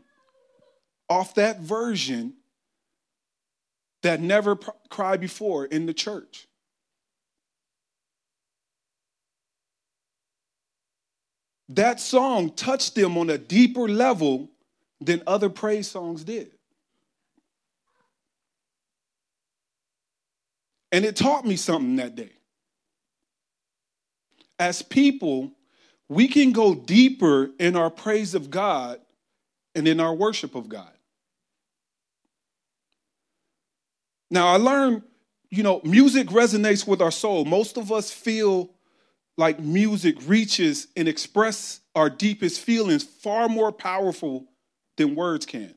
off 1.08 1.34
that 1.36 1.60
version 1.60 2.34
that 4.02 4.20
never 4.20 4.56
pr- 4.56 4.70
cried 4.90 5.20
before 5.20 5.64
in 5.64 5.86
the 5.86 5.94
church. 5.94 6.46
That 11.68 12.00
song 12.00 12.50
touched 12.50 12.94
them 12.94 13.16
on 13.16 13.30
a 13.30 13.38
deeper 13.38 13.88
level 13.88 14.50
than 15.00 15.22
other 15.26 15.48
praise 15.48 15.88
songs 15.88 16.22
did. 16.22 16.51
And 20.92 21.06
it 21.06 21.16
taught 21.16 21.46
me 21.46 21.56
something 21.56 21.96
that 21.96 22.14
day. 22.14 22.32
As 24.58 24.82
people, 24.82 25.50
we 26.08 26.28
can 26.28 26.52
go 26.52 26.74
deeper 26.74 27.50
in 27.58 27.74
our 27.74 27.90
praise 27.90 28.34
of 28.34 28.50
God 28.50 29.00
and 29.74 29.88
in 29.88 29.98
our 29.98 30.14
worship 30.14 30.54
of 30.54 30.68
God. 30.68 30.92
Now, 34.30 34.48
I 34.48 34.56
learned, 34.56 35.02
you 35.50 35.62
know, 35.62 35.80
music 35.84 36.28
resonates 36.28 36.86
with 36.86 37.00
our 37.02 37.10
soul. 37.10 37.46
Most 37.46 37.78
of 37.78 37.90
us 37.90 38.10
feel 38.10 38.70
like 39.38 39.58
music 39.58 40.16
reaches 40.26 40.88
and 40.96 41.08
express 41.08 41.80
our 41.94 42.10
deepest 42.10 42.60
feelings 42.60 43.02
far 43.02 43.48
more 43.48 43.72
powerful 43.72 44.46
than 44.96 45.14
words 45.14 45.46
can. 45.46 45.74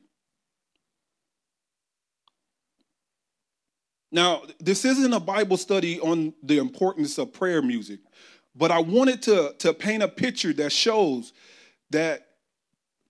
Now, 4.16 4.44
this 4.58 4.86
isn't 4.86 5.12
a 5.12 5.20
Bible 5.20 5.58
study 5.58 6.00
on 6.00 6.32
the 6.42 6.56
importance 6.56 7.18
of 7.18 7.34
prayer 7.34 7.60
music, 7.60 8.00
but 8.54 8.70
I 8.70 8.78
wanted 8.78 9.20
to, 9.24 9.54
to 9.58 9.74
paint 9.74 10.02
a 10.02 10.08
picture 10.08 10.54
that 10.54 10.72
shows 10.72 11.34
that 11.90 12.26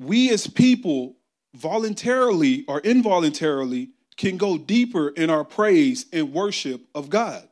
we 0.00 0.30
as 0.30 0.48
people, 0.48 1.14
voluntarily 1.54 2.64
or 2.66 2.80
involuntarily, 2.80 3.90
can 4.16 4.36
go 4.36 4.58
deeper 4.58 5.10
in 5.10 5.30
our 5.30 5.44
praise 5.44 6.06
and 6.12 6.32
worship 6.32 6.80
of 6.92 7.08
God. 7.08 7.48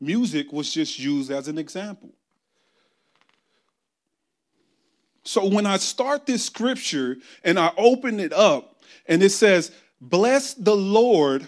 Music 0.00 0.54
was 0.54 0.72
just 0.72 0.98
used 0.98 1.30
as 1.30 1.48
an 1.48 1.58
example. 1.58 2.14
So 5.22 5.46
when 5.46 5.66
I 5.66 5.76
start 5.76 6.24
this 6.24 6.46
scripture 6.46 7.18
and 7.44 7.58
I 7.58 7.72
open 7.76 8.20
it 8.20 8.32
up 8.32 8.80
and 9.06 9.22
it 9.22 9.32
says, 9.32 9.70
Bless 10.00 10.54
the 10.54 10.74
Lord, 10.74 11.46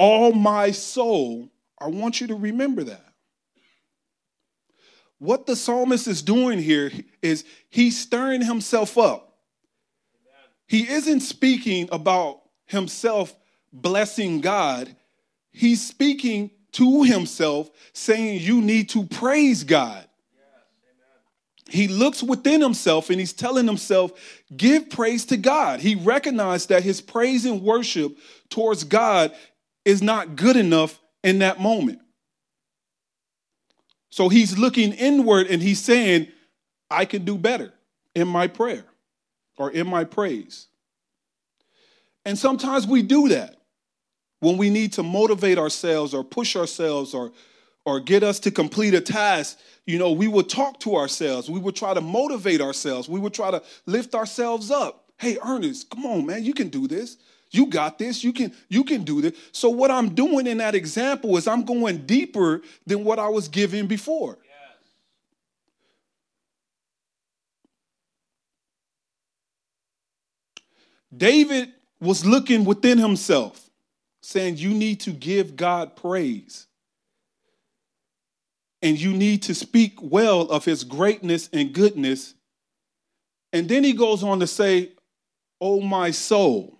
all 0.00 0.32
my 0.32 0.70
soul, 0.70 1.50
I 1.78 1.88
want 1.88 2.22
you 2.22 2.28
to 2.28 2.34
remember 2.34 2.84
that. 2.84 3.04
What 5.18 5.44
the 5.44 5.54
psalmist 5.54 6.08
is 6.08 6.22
doing 6.22 6.58
here 6.58 6.90
is 7.20 7.44
he's 7.68 8.00
stirring 8.00 8.40
himself 8.40 8.96
up. 8.96 9.36
He 10.66 10.88
isn't 10.88 11.20
speaking 11.20 11.90
about 11.92 12.40
himself 12.64 13.36
blessing 13.74 14.40
God, 14.40 14.96
he's 15.52 15.86
speaking 15.86 16.50
to 16.72 17.02
himself, 17.02 17.70
saying, 17.92 18.40
You 18.40 18.62
need 18.62 18.88
to 18.90 19.04
praise 19.04 19.64
God. 19.64 20.06
he 21.68 21.88
looks 21.88 22.22
within 22.22 22.62
himself 22.62 23.10
and 23.10 23.20
he's 23.20 23.34
telling 23.34 23.66
himself, 23.66 24.12
Give 24.56 24.88
praise 24.88 25.26
to 25.26 25.36
God. 25.36 25.80
He 25.80 25.94
recognized 25.94 26.70
that 26.70 26.84
his 26.84 27.02
praise 27.02 27.44
and 27.44 27.60
worship 27.60 28.16
towards 28.48 28.84
God 28.84 29.32
is 29.84 30.02
not 30.02 30.36
good 30.36 30.56
enough 30.56 31.00
in 31.22 31.40
that 31.40 31.60
moment. 31.60 32.00
So 34.10 34.28
he's 34.28 34.58
looking 34.58 34.92
inward 34.92 35.46
and 35.46 35.62
he's 35.62 35.80
saying, 35.80 36.28
I 36.90 37.04
can 37.04 37.24
do 37.24 37.38
better 37.38 37.72
in 38.14 38.26
my 38.26 38.48
prayer 38.48 38.84
or 39.56 39.70
in 39.70 39.86
my 39.86 40.04
praise. 40.04 40.66
And 42.24 42.36
sometimes 42.38 42.86
we 42.86 43.02
do 43.02 43.28
that 43.28 43.56
when 44.40 44.56
we 44.56 44.70
need 44.70 44.94
to 44.94 45.02
motivate 45.02 45.58
ourselves 45.58 46.12
or 46.12 46.24
push 46.24 46.56
ourselves 46.56 47.14
or 47.14 47.32
or 47.86 47.98
get 47.98 48.22
us 48.22 48.38
to 48.40 48.50
complete 48.50 48.92
a 48.92 49.00
task, 49.00 49.58
you 49.86 49.98
know, 49.98 50.12
we 50.12 50.28
would 50.28 50.48
talk 50.48 50.78
to 50.80 50.96
ourselves. 50.96 51.48
We 51.48 51.58
would 51.58 51.74
try 51.74 51.94
to 51.94 52.00
motivate 52.00 52.60
ourselves. 52.60 53.08
We 53.08 53.18
would 53.18 53.32
try 53.32 53.50
to 53.50 53.62
lift 53.86 54.14
ourselves 54.14 54.70
up. 54.70 55.10
Hey, 55.18 55.38
Ernest, 55.42 55.88
come 55.88 56.04
on, 56.04 56.26
man, 56.26 56.44
you 56.44 56.52
can 56.52 56.68
do 56.68 56.86
this. 56.86 57.16
You 57.50 57.66
got 57.66 57.98
this. 57.98 58.22
You 58.22 58.32
can 58.32 58.52
you 58.68 58.84
can 58.84 59.02
do 59.02 59.20
this. 59.20 59.36
So 59.52 59.70
what 59.70 59.90
I'm 59.90 60.14
doing 60.14 60.46
in 60.46 60.58
that 60.58 60.74
example 60.74 61.36
is 61.36 61.48
I'm 61.48 61.64
going 61.64 62.06
deeper 62.06 62.62
than 62.86 63.04
what 63.04 63.18
I 63.18 63.28
was 63.28 63.48
given 63.48 63.86
before. 63.86 64.38
David 71.16 71.72
was 72.00 72.24
looking 72.24 72.64
within 72.64 72.98
himself 72.98 73.68
saying 74.22 74.56
you 74.56 74.70
need 74.70 75.00
to 75.00 75.10
give 75.10 75.56
God 75.56 75.96
praise. 75.96 76.66
And 78.82 78.98
you 78.98 79.12
need 79.12 79.42
to 79.42 79.54
speak 79.54 80.00
well 80.00 80.42
of 80.42 80.64
his 80.64 80.84
greatness 80.84 81.50
and 81.52 81.72
goodness. 81.72 82.34
And 83.52 83.68
then 83.68 83.84
he 83.84 83.92
goes 83.92 84.22
on 84.22 84.40
to 84.40 84.46
say, 84.46 84.92
Oh, 85.60 85.82
my 85.82 86.10
soul. 86.10 86.79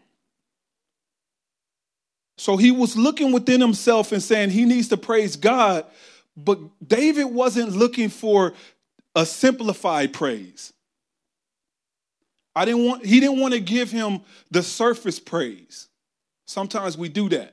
So 2.41 2.57
he 2.57 2.71
was 2.71 2.97
looking 2.97 3.33
within 3.33 3.61
himself 3.61 4.13
and 4.13 4.23
saying 4.23 4.49
he 4.49 4.65
needs 4.65 4.89
to 4.89 4.97
praise 4.97 5.37
God, 5.37 5.85
but 6.35 6.59
David 6.89 7.27
wasn't 7.27 7.73
looking 7.73 8.09
for 8.09 8.55
a 9.15 9.27
simplified 9.27 10.15
praise. 10.15 10.73
I 12.57 12.65
didn't 12.65 12.87
want 12.87 13.05
he 13.05 13.21
didn't 13.21 13.41
want 13.41 13.53
to 13.53 13.61
give 13.61 13.91
him 13.91 14.23
the 14.51 14.63
surface 14.63 15.21
praise. 15.21 15.89
Sometimes 16.47 16.97
we 16.97 17.11
do 17.11 17.29
that. 17.29 17.53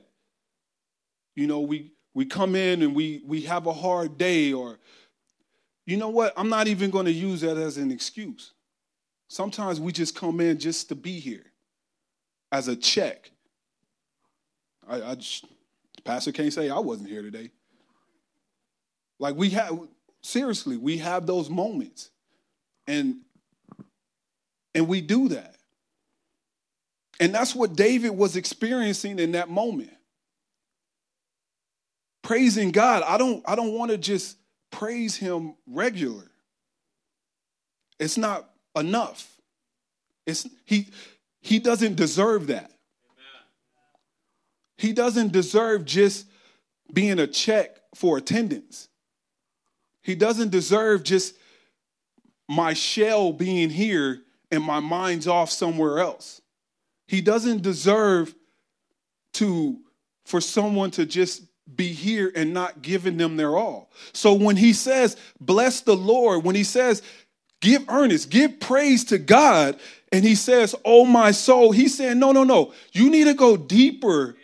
You 1.36 1.48
know, 1.48 1.60
we 1.60 1.92
we 2.14 2.24
come 2.24 2.54
in 2.54 2.80
and 2.80 2.94
we 2.94 3.20
we 3.26 3.42
have 3.42 3.66
a 3.66 3.74
hard 3.74 4.16
day 4.16 4.54
or 4.54 4.78
you 5.84 5.98
know 5.98 6.08
what? 6.08 6.32
I'm 6.34 6.48
not 6.48 6.66
even 6.66 6.88
going 6.88 7.04
to 7.04 7.12
use 7.12 7.42
that 7.42 7.58
as 7.58 7.76
an 7.76 7.90
excuse. 7.90 8.52
Sometimes 9.28 9.80
we 9.80 9.92
just 9.92 10.16
come 10.16 10.40
in 10.40 10.58
just 10.58 10.88
to 10.88 10.94
be 10.94 11.20
here 11.20 11.44
as 12.50 12.68
a 12.68 12.76
check. 12.76 13.32
I, 14.88 15.10
I 15.10 15.14
just, 15.16 15.44
pastor 16.04 16.32
can't 16.32 16.52
say 16.52 16.70
I 16.70 16.78
wasn't 16.78 17.08
here 17.08 17.22
today. 17.22 17.50
Like 19.18 19.36
we 19.36 19.50
have 19.50 19.78
seriously, 20.22 20.76
we 20.76 20.98
have 20.98 21.26
those 21.26 21.50
moments. 21.50 22.10
And 22.86 23.16
and 24.74 24.88
we 24.88 25.00
do 25.00 25.28
that. 25.28 25.56
And 27.20 27.34
that's 27.34 27.54
what 27.54 27.74
David 27.74 28.10
was 28.10 28.36
experiencing 28.36 29.18
in 29.18 29.32
that 29.32 29.50
moment. 29.50 29.92
Praising 32.22 32.70
God. 32.70 33.02
I 33.02 33.18
don't 33.18 33.42
I 33.46 33.56
don't 33.56 33.72
want 33.72 33.90
to 33.90 33.98
just 33.98 34.36
praise 34.70 35.16
him 35.16 35.54
regular. 35.66 36.30
It's 37.98 38.16
not 38.16 38.48
enough. 38.76 39.28
It's 40.26 40.46
he 40.64 40.88
he 41.40 41.58
doesn't 41.58 41.96
deserve 41.96 42.48
that. 42.48 42.70
He 44.78 44.92
doesn't 44.92 45.32
deserve 45.32 45.84
just 45.84 46.26
being 46.92 47.18
a 47.18 47.26
check 47.26 47.76
for 47.94 48.16
attendance. 48.16 48.88
He 50.02 50.14
doesn't 50.14 50.50
deserve 50.50 51.02
just 51.02 51.34
my 52.48 52.72
shell 52.72 53.32
being 53.32 53.68
here 53.68 54.22
and 54.50 54.62
my 54.62 54.80
mind's 54.80 55.28
off 55.28 55.50
somewhere 55.50 55.98
else. 55.98 56.40
He 57.06 57.20
doesn't 57.20 57.62
deserve 57.62 58.34
to 59.34 59.78
for 60.24 60.40
someone 60.40 60.90
to 60.92 61.04
just 61.04 61.42
be 61.76 61.88
here 61.88 62.32
and 62.34 62.54
not 62.54 62.80
giving 62.80 63.16
them 63.16 63.36
their 63.36 63.56
all. 63.56 63.90
So 64.12 64.32
when 64.32 64.56
he 64.56 64.72
says, 64.72 65.16
bless 65.40 65.80
the 65.80 65.96
Lord, 65.96 66.44
when 66.44 66.54
he 66.54 66.64
says, 66.64 67.02
give 67.60 67.84
earnest, 67.88 68.30
give 68.30 68.60
praise 68.60 69.04
to 69.06 69.18
God, 69.18 69.78
and 70.12 70.24
he 70.24 70.34
says, 70.34 70.74
oh 70.84 71.04
my 71.04 71.30
soul, 71.32 71.72
he's 71.72 71.96
saying, 71.96 72.18
no, 72.18 72.32
no, 72.32 72.44
no. 72.44 72.72
You 72.92 73.10
need 73.10 73.24
to 73.24 73.34
go 73.34 73.56
deeper. 73.56 74.36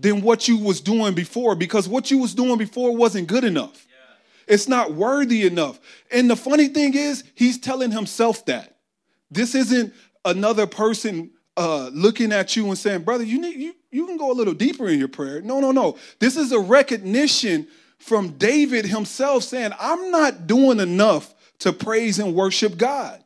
Than 0.00 0.22
what 0.22 0.48
you 0.48 0.58
was 0.58 0.80
doing 0.80 1.14
before 1.14 1.54
because 1.54 1.88
what 1.88 2.10
you 2.10 2.18
was 2.18 2.34
doing 2.34 2.58
before 2.58 2.94
wasn't 2.96 3.26
good 3.26 3.44
enough. 3.44 3.86
Yeah. 3.88 4.54
It's 4.54 4.68
not 4.68 4.92
worthy 4.92 5.46
enough. 5.46 5.80
And 6.10 6.30
the 6.30 6.36
funny 6.36 6.68
thing 6.68 6.94
is, 6.94 7.24
he's 7.34 7.58
telling 7.58 7.90
himself 7.90 8.44
that. 8.46 8.76
This 9.30 9.54
isn't 9.54 9.92
another 10.24 10.66
person 10.66 11.30
uh, 11.56 11.90
looking 11.92 12.32
at 12.32 12.54
you 12.54 12.66
and 12.68 12.78
saying, 12.78 13.02
brother, 13.02 13.24
you 13.24 13.40
need 13.40 13.56
you, 13.56 13.74
you 13.90 14.06
can 14.06 14.16
go 14.16 14.30
a 14.30 14.34
little 14.34 14.54
deeper 14.54 14.88
in 14.88 14.98
your 14.98 15.08
prayer. 15.08 15.40
No, 15.40 15.60
no, 15.60 15.72
no. 15.72 15.98
This 16.20 16.36
is 16.36 16.52
a 16.52 16.60
recognition 16.60 17.66
from 17.98 18.30
David 18.38 18.86
himself 18.86 19.42
saying, 19.42 19.72
I'm 19.78 20.10
not 20.10 20.46
doing 20.46 20.78
enough 20.78 21.34
to 21.60 21.72
praise 21.72 22.18
and 22.18 22.34
worship 22.34 22.76
God. 22.78 23.22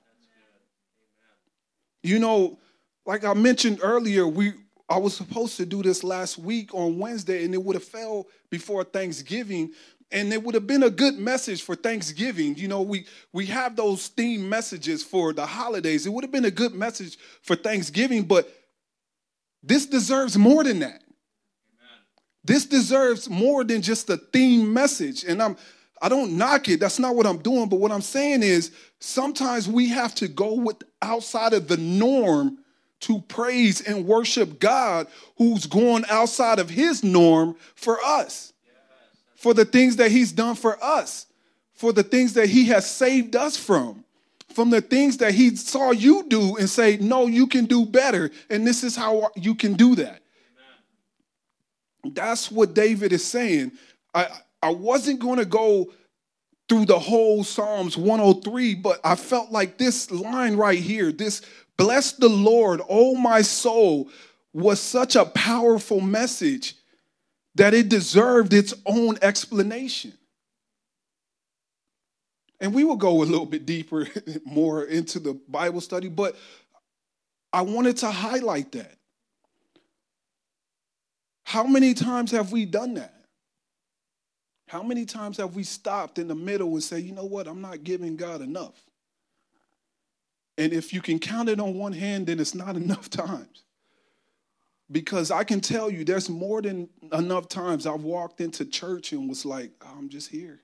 You 2.02 2.18
know, 2.18 2.58
like 3.04 3.24
I 3.24 3.34
mentioned 3.34 3.80
earlier, 3.82 4.26
we 4.26 4.54
I 4.92 4.98
was 4.98 5.16
supposed 5.16 5.56
to 5.56 5.64
do 5.64 5.82
this 5.82 6.04
last 6.04 6.36
week 6.36 6.74
on 6.74 6.98
Wednesday, 6.98 7.46
and 7.46 7.54
it 7.54 7.64
would 7.64 7.76
have 7.76 7.84
fell 7.84 8.26
before 8.50 8.84
Thanksgiving. 8.84 9.72
And 10.10 10.30
it 10.30 10.42
would 10.42 10.54
have 10.54 10.66
been 10.66 10.82
a 10.82 10.90
good 10.90 11.18
message 11.18 11.62
for 11.62 11.74
Thanksgiving. 11.74 12.56
You 12.56 12.68
know, 12.68 12.82
we 12.82 13.06
we 13.32 13.46
have 13.46 13.74
those 13.74 14.08
theme 14.08 14.46
messages 14.46 15.02
for 15.02 15.32
the 15.32 15.46
holidays. 15.46 16.04
It 16.04 16.12
would 16.12 16.24
have 16.24 16.30
been 16.30 16.44
a 16.44 16.50
good 16.50 16.74
message 16.74 17.16
for 17.40 17.56
Thanksgiving, 17.56 18.24
but 18.24 18.52
this 19.62 19.86
deserves 19.86 20.36
more 20.36 20.62
than 20.62 20.80
that. 20.80 21.02
This 22.44 22.66
deserves 22.66 23.30
more 23.30 23.64
than 23.64 23.80
just 23.80 24.10
a 24.10 24.18
theme 24.18 24.74
message. 24.74 25.24
And 25.24 25.42
I'm 25.42 25.56
I 26.02 26.10
don't 26.10 26.36
knock 26.36 26.68
it. 26.68 26.80
That's 26.80 26.98
not 26.98 27.16
what 27.16 27.26
I'm 27.26 27.38
doing. 27.38 27.70
But 27.70 27.80
what 27.80 27.92
I'm 27.92 28.02
saying 28.02 28.42
is 28.42 28.72
sometimes 29.00 29.68
we 29.68 29.88
have 29.88 30.14
to 30.16 30.28
go 30.28 30.52
with 30.52 30.82
outside 31.00 31.54
of 31.54 31.66
the 31.66 31.78
norm 31.78 32.58
to 33.02 33.20
praise 33.22 33.80
and 33.80 34.06
worship 34.06 34.58
God 34.58 35.06
who's 35.36 35.66
going 35.66 36.04
outside 36.08 36.58
of 36.58 36.70
his 36.70 37.04
norm 37.04 37.56
for 37.74 37.98
us. 38.04 38.52
For 39.36 39.54
the 39.54 39.64
things 39.64 39.96
that 39.96 40.10
he's 40.10 40.32
done 40.32 40.54
for 40.54 40.82
us. 40.82 41.26
For 41.74 41.92
the 41.92 42.04
things 42.04 42.34
that 42.34 42.48
he 42.48 42.66
has 42.66 42.88
saved 42.88 43.34
us 43.34 43.56
from. 43.56 44.04
From 44.54 44.70
the 44.70 44.80
things 44.80 45.16
that 45.18 45.34
he 45.34 45.56
saw 45.56 45.90
you 45.90 46.24
do 46.28 46.56
and 46.56 46.70
say, 46.70 46.96
no, 46.98 47.26
you 47.26 47.46
can 47.46 47.64
do 47.64 47.84
better. 47.84 48.30
And 48.50 48.66
this 48.66 48.84
is 48.84 48.94
how 48.94 49.30
you 49.34 49.54
can 49.54 49.74
do 49.74 49.96
that. 49.96 50.22
That's 52.04 52.50
what 52.50 52.74
David 52.74 53.12
is 53.12 53.24
saying. 53.24 53.72
I, 54.14 54.28
I 54.62 54.70
wasn't 54.70 55.20
going 55.20 55.38
to 55.38 55.44
go 55.44 55.92
through 56.68 56.86
the 56.86 56.98
whole 56.98 57.44
Psalms 57.44 57.96
103, 57.96 58.76
but 58.76 59.00
I 59.04 59.14
felt 59.14 59.50
like 59.50 59.78
this 59.78 60.10
line 60.10 60.56
right 60.56 60.78
here, 60.78 61.12
this 61.12 61.42
bless 61.82 62.12
the 62.12 62.28
Lord, 62.28 62.80
oh 62.88 63.16
my 63.16 63.42
soul, 63.42 64.08
was 64.52 64.80
such 64.80 65.16
a 65.16 65.24
powerful 65.24 66.00
message 66.00 66.76
that 67.56 67.74
it 67.74 67.88
deserved 67.88 68.52
its 68.52 68.72
own 68.86 69.18
explanation. 69.20 70.12
And 72.60 72.72
we 72.72 72.84
will 72.84 72.96
go 72.96 73.22
a 73.22 73.24
little 73.24 73.46
bit 73.46 73.66
deeper, 73.66 74.06
more 74.44 74.84
into 74.84 75.18
the 75.18 75.34
Bible 75.48 75.80
study, 75.80 76.08
but 76.08 76.36
I 77.52 77.62
wanted 77.62 77.96
to 77.98 78.10
highlight 78.12 78.70
that. 78.72 78.94
How 81.42 81.64
many 81.64 81.94
times 81.94 82.30
have 82.30 82.52
we 82.52 82.64
done 82.64 82.94
that? 82.94 83.14
How 84.68 84.84
many 84.84 85.04
times 85.04 85.36
have 85.38 85.56
we 85.56 85.64
stopped 85.64 86.20
in 86.20 86.28
the 86.28 86.36
middle 86.36 86.72
and 86.72 86.82
say, 86.82 87.00
you 87.00 87.12
know 87.12 87.24
what, 87.24 87.48
I'm 87.48 87.60
not 87.60 87.82
giving 87.82 88.16
God 88.16 88.40
enough? 88.40 88.80
And 90.58 90.72
if 90.72 90.92
you 90.92 91.00
can 91.00 91.18
count 91.18 91.48
it 91.48 91.60
on 91.60 91.74
one 91.74 91.92
hand, 91.92 92.26
then 92.26 92.38
it's 92.38 92.54
not 92.54 92.76
enough 92.76 93.10
times. 93.10 93.64
Because 94.90 95.30
I 95.30 95.44
can 95.44 95.60
tell 95.60 95.90
you, 95.90 96.04
there's 96.04 96.28
more 96.28 96.60
than 96.60 96.88
enough 97.12 97.48
times 97.48 97.86
I've 97.86 98.02
walked 98.02 98.40
into 98.40 98.64
church 98.64 99.12
and 99.12 99.28
was 99.28 99.46
like, 99.46 99.70
oh, 99.82 99.94
I'm 99.96 100.08
just 100.10 100.28
here. 100.28 100.60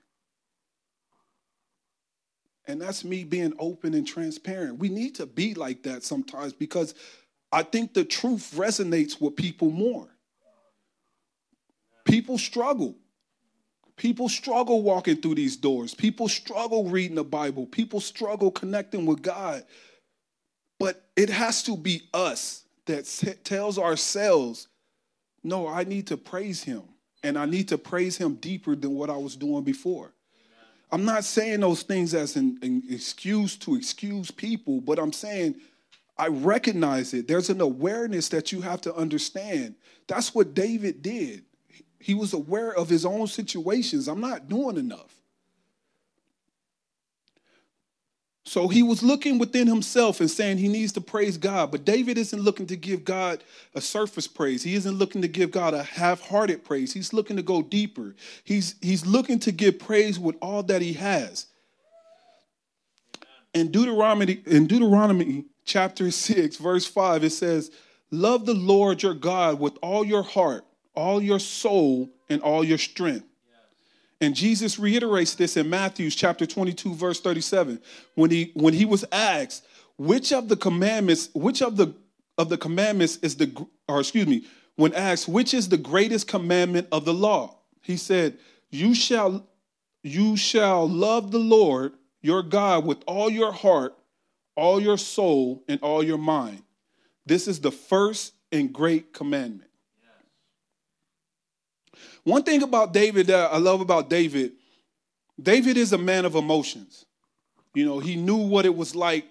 And 2.67 2.79
that's 2.79 3.03
me 3.03 3.23
being 3.23 3.53
open 3.57 3.95
and 3.95 4.05
transparent. 4.05 4.77
We 4.77 4.89
need 4.89 5.15
to 5.15 5.25
be 5.25 5.55
like 5.55 5.81
that 5.83 6.03
sometimes 6.03 6.53
because 6.53 6.93
I 7.51 7.63
think 7.63 7.95
the 7.95 8.05
truth 8.05 8.53
resonates 8.55 9.19
with 9.19 9.35
people 9.35 9.71
more. 9.71 10.07
People 12.05 12.37
struggle. 12.37 12.95
People 13.99 14.29
struggle 14.29 14.81
walking 14.81 15.17
through 15.17 15.35
these 15.35 15.57
doors. 15.57 15.93
People 15.93 16.29
struggle 16.29 16.85
reading 16.85 17.15
the 17.17 17.23
Bible. 17.23 17.65
People 17.65 17.99
struggle 17.99 18.49
connecting 18.49 19.05
with 19.05 19.21
God. 19.21 19.65
But 20.79 21.03
it 21.17 21.29
has 21.29 21.63
to 21.63 21.75
be 21.75 22.03
us 22.13 22.63
that 22.85 23.05
tells 23.43 23.77
ourselves, 23.77 24.69
no, 25.43 25.67
I 25.67 25.83
need 25.83 26.07
to 26.07 26.17
praise 26.17 26.63
him. 26.63 26.83
And 27.23 27.37
I 27.37 27.45
need 27.45 27.67
to 27.67 27.77
praise 27.77 28.15
him 28.15 28.35
deeper 28.35 28.73
than 28.73 28.95
what 28.95 29.09
I 29.09 29.17
was 29.17 29.35
doing 29.35 29.65
before. 29.65 30.13
I'm 30.93 31.03
not 31.03 31.25
saying 31.25 31.59
those 31.59 31.83
things 31.83 32.13
as 32.13 32.37
an, 32.37 32.57
an 32.61 32.83
excuse 32.89 33.57
to 33.57 33.75
excuse 33.75 34.31
people, 34.31 34.79
but 34.79 34.97
I'm 34.97 35.11
saying 35.11 35.55
I 36.17 36.29
recognize 36.29 37.13
it. 37.13 37.27
There's 37.27 37.49
an 37.49 37.59
awareness 37.59 38.29
that 38.29 38.53
you 38.53 38.61
have 38.61 38.79
to 38.81 38.95
understand. 38.95 39.75
That's 40.07 40.33
what 40.33 40.53
David 40.53 41.01
did. 41.01 41.43
He 41.99 42.13
was 42.13 42.33
aware 42.33 42.73
of 42.73 42.89
his 42.89 43.05
own 43.05 43.27
situations. 43.27 44.07
I'm 44.07 44.21
not 44.21 44.47
doing 44.47 44.77
enough. 44.77 45.19
So 48.49 48.67
he 48.67 48.81
was 48.81 49.03
looking 49.03 49.37
within 49.37 49.67
himself 49.67 50.19
and 50.21 50.31
saying 50.31 50.57
he 50.57 50.69
needs 50.69 50.91
to 50.93 51.01
praise 51.01 51.37
God. 51.37 51.69
But 51.69 51.85
David 51.85 52.17
isn't 52.17 52.41
looking 52.41 52.65
to 52.65 52.75
give 52.75 53.05
God 53.05 53.43
a 53.75 53.81
surface 53.81 54.27
praise. 54.27 54.63
He 54.63 54.73
isn't 54.73 54.95
looking 54.95 55.21
to 55.21 55.27
give 55.27 55.51
God 55.51 55.75
a 55.75 55.83
half-hearted 55.83 56.65
praise. 56.65 56.91
He's 56.91 57.13
looking 57.13 57.35
to 57.35 57.43
go 57.43 57.61
deeper. 57.61 58.15
He's, 58.43 58.73
he's 58.81 59.05
looking 59.05 59.37
to 59.41 59.51
give 59.51 59.77
praise 59.77 60.17
with 60.17 60.35
all 60.41 60.63
that 60.63 60.81
he 60.81 60.93
has. 60.93 61.45
In 63.53 63.69
Deuteronomy, 63.69 64.41
in 64.47 64.65
Deuteronomy 64.65 65.45
chapter 65.63 66.09
6, 66.09 66.57
verse 66.57 66.87
5, 66.87 67.23
it 67.25 67.29
says, 67.29 67.69
Love 68.09 68.47
the 68.47 68.55
Lord 68.55 69.03
your 69.03 69.13
God 69.13 69.59
with 69.59 69.77
all 69.83 70.03
your 70.03 70.23
heart, 70.23 70.65
all 70.95 71.21
your 71.21 71.39
soul, 71.39 72.09
and 72.29 72.41
all 72.41 72.63
your 72.63 72.77
strength. 72.77 73.25
And 74.21 74.35
Jesus 74.35 74.77
reiterates 74.77 75.35
this 75.35 75.55
in 75.55 75.69
Matthew 75.69 76.09
chapter 76.09 76.45
22, 76.45 76.93
verse 76.93 77.21
37, 77.21 77.79
when 78.15 78.31
he 78.31 78.51
when 78.53 78.73
he 78.73 78.85
was 78.85 79.05
asked, 79.11 79.65
which 79.97 80.33
of 80.33 80.49
the 80.49 80.57
commandments, 80.57 81.29
which 81.33 81.61
of 81.61 81.77
the 81.77 81.93
of 82.37 82.49
the 82.49 82.57
commandments 82.57 83.17
is 83.17 83.35
the 83.37 83.67
or 83.87 83.99
excuse 83.99 84.27
me, 84.27 84.45
when 84.75 84.93
asked, 84.93 85.27
which 85.27 85.53
is 85.53 85.69
the 85.69 85.77
greatest 85.77 86.27
commandment 86.27 86.87
of 86.91 87.05
the 87.05 87.13
law? 87.13 87.57
He 87.81 87.97
said, 87.97 88.37
You 88.69 88.93
shall 88.93 89.47
you 90.03 90.35
shall 90.35 90.87
love 90.87 91.31
the 91.31 91.39
Lord 91.39 91.93
your 92.21 92.43
God 92.43 92.85
with 92.85 93.03
all 93.07 93.29
your 93.29 93.51
heart, 93.51 93.95
all 94.55 94.81
your 94.81 94.97
soul, 94.97 95.63
and 95.67 95.79
all 95.81 96.03
your 96.03 96.17
mind. 96.17 96.63
This 97.25 97.47
is 97.47 97.61
the 97.61 97.71
first 97.71 98.33
and 98.51 98.73
great 98.73 99.13
commandment. 99.13 99.68
One 102.23 102.43
thing 102.43 102.63
about 102.63 102.93
David 102.93 103.27
that 103.27 103.51
I 103.51 103.57
love 103.57 103.81
about 103.81 104.09
David, 104.09 104.53
David 105.41 105.77
is 105.77 105.93
a 105.93 105.97
man 105.97 106.25
of 106.25 106.35
emotions. 106.35 107.05
You 107.73 107.85
know, 107.85 107.99
he 107.99 108.15
knew 108.15 108.37
what 108.37 108.65
it 108.65 108.75
was 108.75 108.95
like 108.95 109.25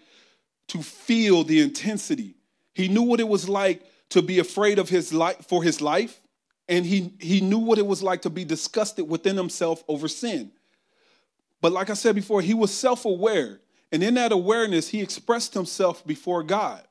to 0.69 0.83
feel 0.83 1.45
the 1.45 1.61
intensity. 1.61 2.35
He 2.75 2.89
knew 2.89 3.03
what 3.03 3.21
it 3.21 3.29
was 3.29 3.49
like 3.49 3.83
to 4.11 4.23
be 4.23 4.39
afraid 4.39 4.79
of 4.79 4.89
his 4.89 5.13
life 5.13 5.45
for 5.47 5.63
his 5.63 5.81
life, 5.81 6.21
and 6.69 6.87
he 6.87 7.13
he 7.21 7.41
knew 7.41 7.59
what 7.59 7.79
it 7.79 7.87
was 7.87 8.03
like 8.03 8.23
to 8.23 8.31
be 8.31 8.45
disgusted 8.45 9.09
within 9.09 9.37
himself 9.37 9.83
over 9.89 10.09
sin. 10.09 10.53
But 11.61 11.73
like 11.73 11.91
I 11.91 11.95
said 11.95 12.15
before, 12.15 12.41
he 12.41 12.55
was 12.55 12.73
self-aware, 12.73 13.61
and 13.91 14.03
in 14.03 14.15
that 14.15 14.33
awareness, 14.33 14.89
he 14.89 15.01
expressed 15.01 15.55
himself 15.55 16.07
before 16.07 16.43
God. 16.43 16.83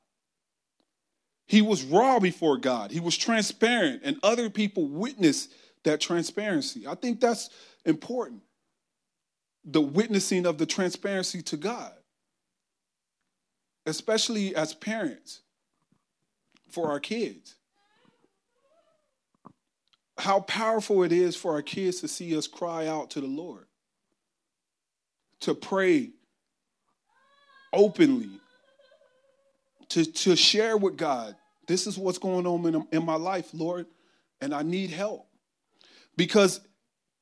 He 1.48 1.62
was 1.62 1.84
raw 1.84 2.20
before 2.20 2.58
God. 2.58 2.92
He 2.92 3.00
was 3.00 3.16
transparent, 3.18 4.02
and 4.04 4.20
other 4.22 4.50
people 4.50 4.88
witnessed 4.90 5.54
that 5.88 6.02
transparency. 6.02 6.86
I 6.86 6.96
think 6.96 7.20
that's 7.20 7.50
important. 7.86 8.42
The 9.66 9.82
witnessing 9.82 10.46
of 10.46 10.58
the 10.58 10.66
transparency 10.66 11.42
to 11.44 11.58
God, 11.58 11.94
especially 13.86 14.56
as 14.56 14.74
parents 14.74 15.42
for 16.70 16.90
our 16.90 17.00
kids. 17.00 17.56
How 20.18 20.42
powerful 20.42 21.04
it 21.04 21.12
is 21.12 21.36
for 21.36 21.54
our 21.54 21.62
kids 21.62 22.02
to 22.02 22.08
see 22.08 22.36
us 22.38 22.48
cry 22.48 22.88
out 22.88 23.12
to 23.12 23.22
the 23.22 23.28
Lord, 23.28 23.68
to 25.42 25.54
pray 25.54 26.12
openly, 27.72 28.30
to, 29.90 30.06
to 30.06 30.36
share 30.36 30.76
with 30.76 30.98
God, 30.98 31.36
this 31.68 31.88
is 31.88 31.98
what's 31.98 32.18
going 32.18 32.48
on 32.48 32.66
in, 32.66 32.88
in 32.92 33.06
my 33.06 33.16
life, 33.16 33.50
Lord, 33.54 33.86
and 34.42 34.54
I 34.54 34.64
need 34.64 34.90
help. 34.90 35.27
Because 36.18 36.60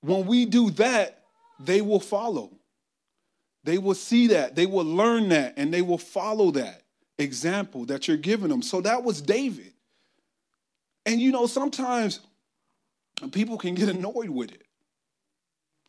when 0.01 0.25
we 0.25 0.45
do 0.45 0.71
that, 0.71 1.23
they 1.59 1.81
will 1.81 1.99
follow. 1.99 2.51
They 3.63 3.77
will 3.77 3.95
see 3.95 4.27
that, 4.27 4.55
they 4.55 4.65
will 4.65 4.85
learn 4.85 5.29
that, 5.29 5.55
and 5.57 5.73
they 5.73 5.81
will 5.81 5.97
follow 5.97 6.51
that 6.51 6.83
example 7.17 7.85
that 7.85 8.07
you're 8.07 8.17
giving 8.17 8.49
them. 8.49 8.61
So 8.61 8.81
that 8.81 9.03
was 9.03 9.21
David. 9.21 9.73
And 11.05 11.19
you 11.19 11.31
know, 11.31 11.47
sometimes 11.47 12.19
people 13.31 13.57
can 13.57 13.75
get 13.75 13.89
annoyed 13.89 14.29
with 14.29 14.51
it. 14.51 14.63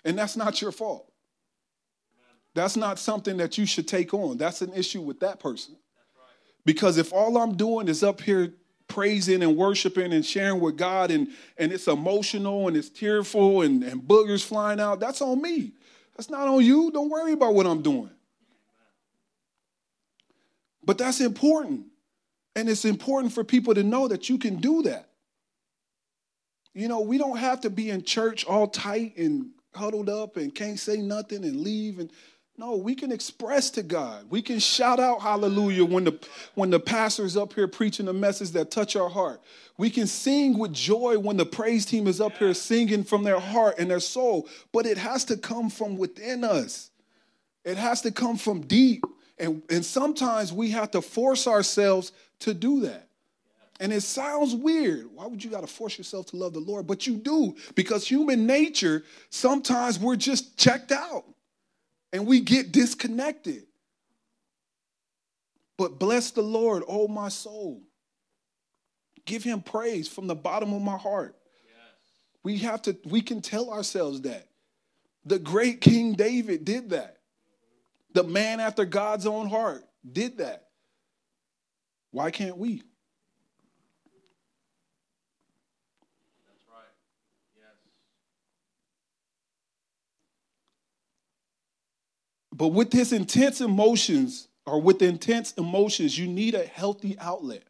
And 0.04 0.18
that's 0.18 0.36
not 0.36 0.60
your 0.62 0.72
fault. 0.72 1.12
That's 2.54 2.76
not 2.76 2.98
something 2.98 3.36
that 3.36 3.58
you 3.58 3.66
should 3.66 3.86
take 3.86 4.14
on. 4.14 4.38
That's 4.38 4.62
an 4.62 4.72
issue 4.72 5.02
with 5.02 5.20
that 5.20 5.40
person. 5.40 5.76
Because 6.64 6.96
if 6.96 7.12
all 7.12 7.36
I'm 7.36 7.56
doing 7.56 7.88
is 7.88 8.02
up 8.02 8.20
here 8.20 8.54
praising 8.88 9.42
and 9.42 9.56
worshiping 9.56 10.12
and 10.12 10.24
sharing 10.24 10.60
with 10.60 10.76
God 10.76 11.10
and, 11.10 11.28
and 11.58 11.72
it's 11.72 11.88
emotional 11.88 12.68
and 12.68 12.76
it's 12.76 12.88
tearful 12.88 13.62
and, 13.62 13.82
and 13.82 14.02
boogers 14.02 14.44
flying 14.44 14.80
out, 14.80 15.00
that's 15.00 15.20
on 15.20 15.40
me. 15.42 15.72
That's 16.16 16.30
not 16.30 16.48
on 16.48 16.64
you. 16.64 16.90
Don't 16.90 17.10
worry 17.10 17.32
about 17.32 17.54
what 17.54 17.66
I'm 17.66 17.82
doing. 17.82 18.10
But 20.84 20.98
that's 20.98 21.20
important. 21.20 21.86
And 22.54 22.68
it's 22.70 22.84
important 22.84 23.34
for 23.34 23.44
people 23.44 23.74
to 23.74 23.82
know 23.82 24.08
that 24.08 24.30
you 24.30 24.38
can 24.38 24.56
do 24.56 24.82
that. 24.82 25.10
You 26.72 26.88
know, 26.88 27.00
we 27.00 27.18
don't 27.18 27.38
have 27.38 27.60
to 27.62 27.70
be 27.70 27.90
in 27.90 28.02
church 28.02 28.46
all 28.46 28.68
tight 28.68 29.16
and 29.16 29.50
huddled 29.74 30.08
up 30.08 30.36
and 30.36 30.54
can't 30.54 30.78
say 30.78 30.98
nothing 30.98 31.44
and 31.44 31.60
leave 31.60 31.98
and 31.98 32.10
no, 32.58 32.76
we 32.76 32.94
can 32.94 33.12
express 33.12 33.70
to 33.70 33.82
God. 33.82 34.30
We 34.30 34.40
can 34.40 34.58
shout 34.58 34.98
out 34.98 35.20
hallelujah 35.20 35.84
when 35.84 36.04
the 36.04 36.18
when 36.54 36.70
the 36.70 36.80
pastor's 36.80 37.36
up 37.36 37.52
here 37.52 37.68
preaching 37.68 38.08
a 38.08 38.12
message 38.12 38.52
that 38.52 38.70
touch 38.70 38.96
our 38.96 39.10
heart. 39.10 39.42
We 39.76 39.90
can 39.90 40.06
sing 40.06 40.58
with 40.58 40.72
joy 40.72 41.18
when 41.18 41.36
the 41.36 41.44
praise 41.44 41.84
team 41.84 42.06
is 42.06 42.20
up 42.20 42.32
here 42.38 42.54
singing 42.54 43.04
from 43.04 43.24
their 43.24 43.38
heart 43.38 43.76
and 43.78 43.90
their 43.90 44.00
soul, 44.00 44.48
but 44.72 44.86
it 44.86 44.96
has 44.96 45.24
to 45.26 45.36
come 45.36 45.68
from 45.68 45.98
within 45.98 46.44
us. 46.44 46.90
It 47.64 47.76
has 47.76 48.00
to 48.02 48.10
come 48.10 48.38
from 48.38 48.62
deep. 48.62 49.04
And, 49.38 49.62
and 49.68 49.84
sometimes 49.84 50.50
we 50.50 50.70
have 50.70 50.92
to 50.92 51.02
force 51.02 51.46
ourselves 51.46 52.12
to 52.38 52.54
do 52.54 52.80
that. 52.82 53.08
And 53.80 53.92
it 53.92 54.00
sounds 54.00 54.54
weird. 54.54 55.08
Why 55.12 55.26
would 55.26 55.44
you 55.44 55.50
got 55.50 55.60
to 55.60 55.66
force 55.66 55.98
yourself 55.98 56.24
to 56.26 56.36
love 56.36 56.54
the 56.54 56.60
Lord? 56.60 56.86
But 56.86 57.06
you 57.06 57.16
do, 57.16 57.54
because 57.74 58.08
human 58.08 58.46
nature, 58.46 59.04
sometimes 59.28 59.98
we're 59.98 60.16
just 60.16 60.56
checked 60.56 60.92
out 60.92 61.26
and 62.12 62.26
we 62.26 62.40
get 62.40 62.72
disconnected. 62.72 63.64
But 65.76 65.98
bless 65.98 66.30
the 66.30 66.42
Lord, 66.42 66.82
oh 66.88 67.08
my 67.08 67.28
soul. 67.28 67.82
Give 69.24 69.42
him 69.42 69.60
praise 69.60 70.08
from 70.08 70.26
the 70.26 70.34
bottom 70.34 70.72
of 70.72 70.80
my 70.80 70.96
heart. 70.96 71.36
Yes. 71.64 71.74
We 72.42 72.58
have 72.58 72.82
to, 72.82 72.96
we 73.04 73.20
can 73.20 73.42
tell 73.42 73.70
ourselves 73.70 74.22
that. 74.22 74.46
The 75.24 75.38
great 75.38 75.80
King 75.80 76.14
David 76.14 76.64
did 76.64 76.90
that. 76.90 77.18
The 78.14 78.22
man 78.22 78.60
after 78.60 78.84
God's 78.84 79.26
own 79.26 79.48
heart 79.48 79.84
did 80.10 80.38
that. 80.38 80.68
Why 82.12 82.30
can't 82.30 82.56
we? 82.56 82.82
But 92.56 92.68
with 92.68 92.90
this 92.90 93.12
intense 93.12 93.60
emotions, 93.60 94.48
or 94.64 94.80
with 94.80 95.02
intense 95.02 95.52
emotions, 95.52 96.18
you 96.18 96.26
need 96.26 96.54
a 96.54 96.64
healthy 96.64 97.16
outlet. 97.20 97.64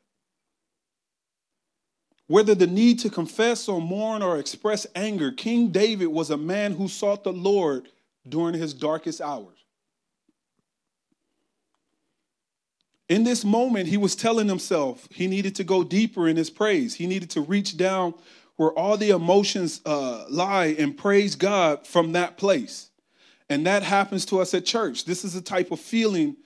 Whether 2.29 2.55
the 2.55 2.69
need 2.69 3.01
to 3.01 3.11
confess 3.11 3.69
or 3.69 3.81
mourn 3.81 4.23
or 4.23 4.39
express 4.39 4.87
anger, 4.95 5.33
King 5.33 5.69
David 5.69 6.07
was 6.07 6.31
a 6.31 6.37
man 6.37 6.73
who 6.73 6.87
sought 6.87 7.25
the 7.25 7.33
Lord 7.33 7.89
during 8.29 8.55
his 8.55 8.75
darkest 8.75 9.21
hours. 9.21 9.65
In 13.09 13.25
this 13.25 13.45
moment, 13.45 13.89
he 13.89 13.97
was 13.97 14.15
telling 14.15 14.49
himself 14.49 15.09
he 15.11 15.27
needed 15.27 15.57
to 15.57 15.65
go 15.65 15.83
deeper 15.83 16.29
in 16.29 16.37
his 16.37 16.51
praise. 16.51 16.95
He 16.95 17.07
needed 17.07 17.31
to 17.31 17.41
reach 17.41 17.77
down 17.77 18.15
where 18.57 18.71
all 18.71 18.97
the 18.97 19.11
emotions 19.11 19.81
uh, 19.85 20.27
lie 20.29 20.77
and 20.79 20.97
praise 20.97 21.35
God 21.35 21.87
from 21.87 22.13
that 22.13 22.37
place. 22.37 22.91
And 23.49 23.67
that 23.67 23.83
happens 23.83 24.25
to 24.27 24.41
us 24.41 24.55
at 24.55 24.65
church. 24.65 25.05
This 25.05 25.25
is 25.25 25.35
a 25.35 25.41
type 25.41 25.71
of 25.71 25.81
feeling, 25.81 26.37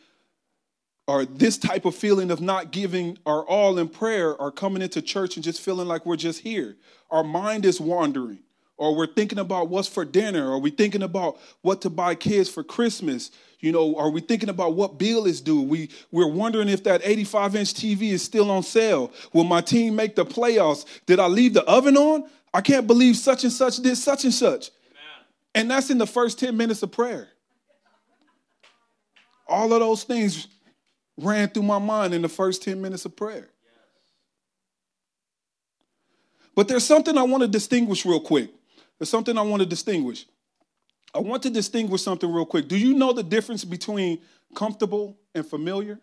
or 1.06 1.24
this 1.24 1.56
type 1.56 1.84
of 1.84 1.94
feeling 1.94 2.30
of 2.30 2.40
not 2.40 2.72
giving 2.72 3.18
our 3.24 3.42
all 3.44 3.78
in 3.78 3.88
prayer, 3.88 4.34
or 4.34 4.52
coming 4.52 4.82
into 4.82 5.00
church 5.00 5.36
and 5.36 5.44
just 5.44 5.60
feeling 5.60 5.88
like 5.88 6.04
we're 6.04 6.16
just 6.16 6.40
here. 6.40 6.76
Our 7.10 7.24
mind 7.24 7.64
is 7.64 7.80
wandering, 7.80 8.40
or 8.76 8.94
we're 8.94 9.06
thinking 9.06 9.38
about 9.38 9.68
what's 9.68 9.88
for 9.88 10.04
dinner, 10.04 10.50
or 10.50 10.58
we 10.58 10.70
thinking 10.70 11.02
about 11.02 11.38
what 11.62 11.80
to 11.82 11.90
buy 11.90 12.14
kids 12.14 12.50
for 12.50 12.62
Christmas. 12.62 13.30
You 13.60 13.72
know, 13.72 13.96
are 13.96 14.10
we 14.10 14.20
thinking 14.20 14.48
about 14.50 14.74
what 14.74 14.98
bill 14.98 15.26
is 15.26 15.40
due? 15.40 15.62
We 15.62 15.90
we're 16.10 16.30
wondering 16.30 16.68
if 16.68 16.84
that 16.84 17.00
85 17.02 17.56
inch 17.56 17.74
TV 17.74 18.10
is 18.10 18.22
still 18.22 18.50
on 18.50 18.62
sale. 18.62 19.10
Will 19.32 19.44
my 19.44 19.62
team 19.62 19.96
make 19.96 20.16
the 20.16 20.26
playoffs? 20.26 20.84
Did 21.06 21.18
I 21.18 21.26
leave 21.26 21.54
the 21.54 21.64
oven 21.64 21.96
on? 21.96 22.28
I 22.52 22.60
can't 22.60 22.86
believe 22.86 23.16
such 23.16 23.44
and 23.44 23.52
such 23.52 23.76
did 23.78 23.96
such 23.96 24.24
and 24.24 24.34
such. 24.34 24.70
And 25.54 25.70
that's 25.70 25.90
in 25.90 25.98
the 25.98 26.06
first 26.06 26.38
10 26.38 26.56
minutes 26.56 26.82
of 26.82 26.92
prayer. 26.92 27.28
All 29.48 29.72
of 29.72 29.80
those 29.80 30.04
things 30.04 30.46
ran 31.16 31.48
through 31.48 31.64
my 31.64 31.78
mind 31.78 32.14
in 32.14 32.22
the 32.22 32.28
first 32.28 32.62
10 32.62 32.80
minutes 32.80 33.04
of 33.04 33.16
prayer. 33.16 33.48
But 36.54 36.68
there's 36.68 36.84
something 36.84 37.16
I 37.16 37.22
want 37.22 37.42
to 37.42 37.48
distinguish 37.48 38.04
real 38.04 38.20
quick. 38.20 38.50
There's 38.98 39.08
something 39.08 39.36
I 39.36 39.42
want 39.42 39.60
to 39.60 39.66
distinguish. 39.66 40.26
I 41.14 41.18
want 41.18 41.42
to 41.44 41.50
distinguish 41.50 42.02
something 42.02 42.32
real 42.32 42.46
quick. 42.46 42.68
Do 42.68 42.76
you 42.76 42.94
know 42.94 43.12
the 43.12 43.22
difference 43.22 43.64
between 43.64 44.20
comfortable 44.54 45.18
and 45.34 45.44
familiar? 45.44 45.98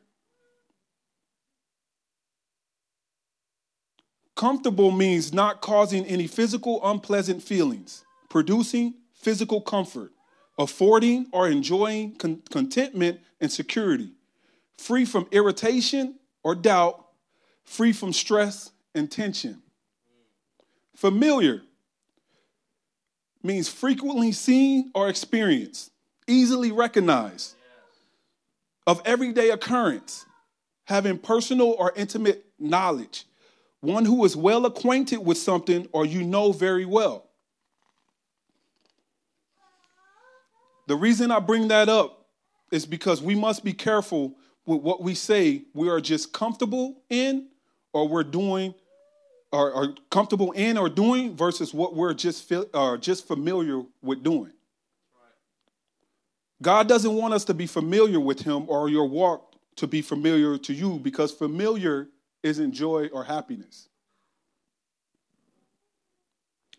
Comfortable 4.35 4.91
means 4.91 5.33
not 5.33 5.61
causing 5.61 6.05
any 6.05 6.27
physical 6.27 6.79
unpleasant 6.83 7.41
feelings, 7.41 8.03
producing 8.29 8.93
physical 9.27 9.59
comfort, 9.59 10.13
affording 10.57 11.27
or 11.33 11.49
enjoying 11.49 12.15
con- 12.15 12.41
contentment 12.49 13.19
and 13.41 13.51
security, 13.51 14.09
free 14.77 15.03
from 15.03 15.27
irritation 15.31 16.15
or 16.43 16.55
doubt, 16.55 17.07
free 17.65 17.91
from 17.91 18.13
stress 18.13 18.71
and 18.95 19.11
tension. 19.11 19.61
Familiar 20.95 21.61
means 23.43 23.67
frequently 23.67 24.31
seen 24.31 24.91
or 24.95 25.09
experienced, 25.09 25.91
easily 26.25 26.71
recognized, 26.71 27.55
of 28.87 29.01
everyday 29.03 29.49
occurrence, 29.49 30.25
having 30.85 31.17
personal 31.17 31.75
or 31.77 31.91
intimate 31.97 32.45
knowledge, 32.57 33.25
one 33.81 34.05
who 34.05 34.23
is 34.23 34.37
well 34.37 34.65
acquainted 34.65 35.17
with 35.17 35.37
something 35.37 35.85
or 35.91 36.05
you 36.05 36.23
know 36.23 36.53
very 36.53 36.85
well. 36.85 37.26
The 40.87 40.95
reason 40.95 41.31
I 41.31 41.39
bring 41.39 41.67
that 41.67 41.89
up 41.89 42.25
is 42.71 42.85
because 42.85 43.21
we 43.21 43.35
must 43.35 43.63
be 43.63 43.73
careful 43.73 44.35
with 44.65 44.81
what 44.81 45.01
we 45.01 45.13
say 45.13 45.63
we 45.73 45.89
are 45.89 46.01
just 46.01 46.33
comfortable 46.33 47.01
in 47.09 47.47
or 47.93 48.07
we're 48.07 48.23
doing 48.23 48.73
or, 49.51 49.71
or 49.71 49.95
comfortable 50.09 50.51
in 50.51 50.77
or 50.77 50.89
doing 50.89 51.35
versus 51.35 51.73
what 51.73 51.95
we're 51.95 52.13
just 52.13 52.51
uh, 52.73 52.97
just 52.97 53.27
familiar 53.27 53.83
with 54.01 54.23
doing. 54.23 54.51
God 56.61 56.87
doesn't 56.87 57.13
want 57.13 57.33
us 57.33 57.45
to 57.45 57.53
be 57.53 57.67
familiar 57.67 58.19
with 58.19 58.41
him 58.41 58.65
or 58.67 58.89
your 58.89 59.07
walk 59.07 59.55
to 59.75 59.87
be 59.87 60.01
familiar 60.01 60.57
to 60.57 60.73
you 60.73 60.99
because 60.99 61.31
familiar 61.31 62.07
isn't 62.43 62.71
joy 62.71 63.09
or 63.13 63.23
happiness. 63.23 63.89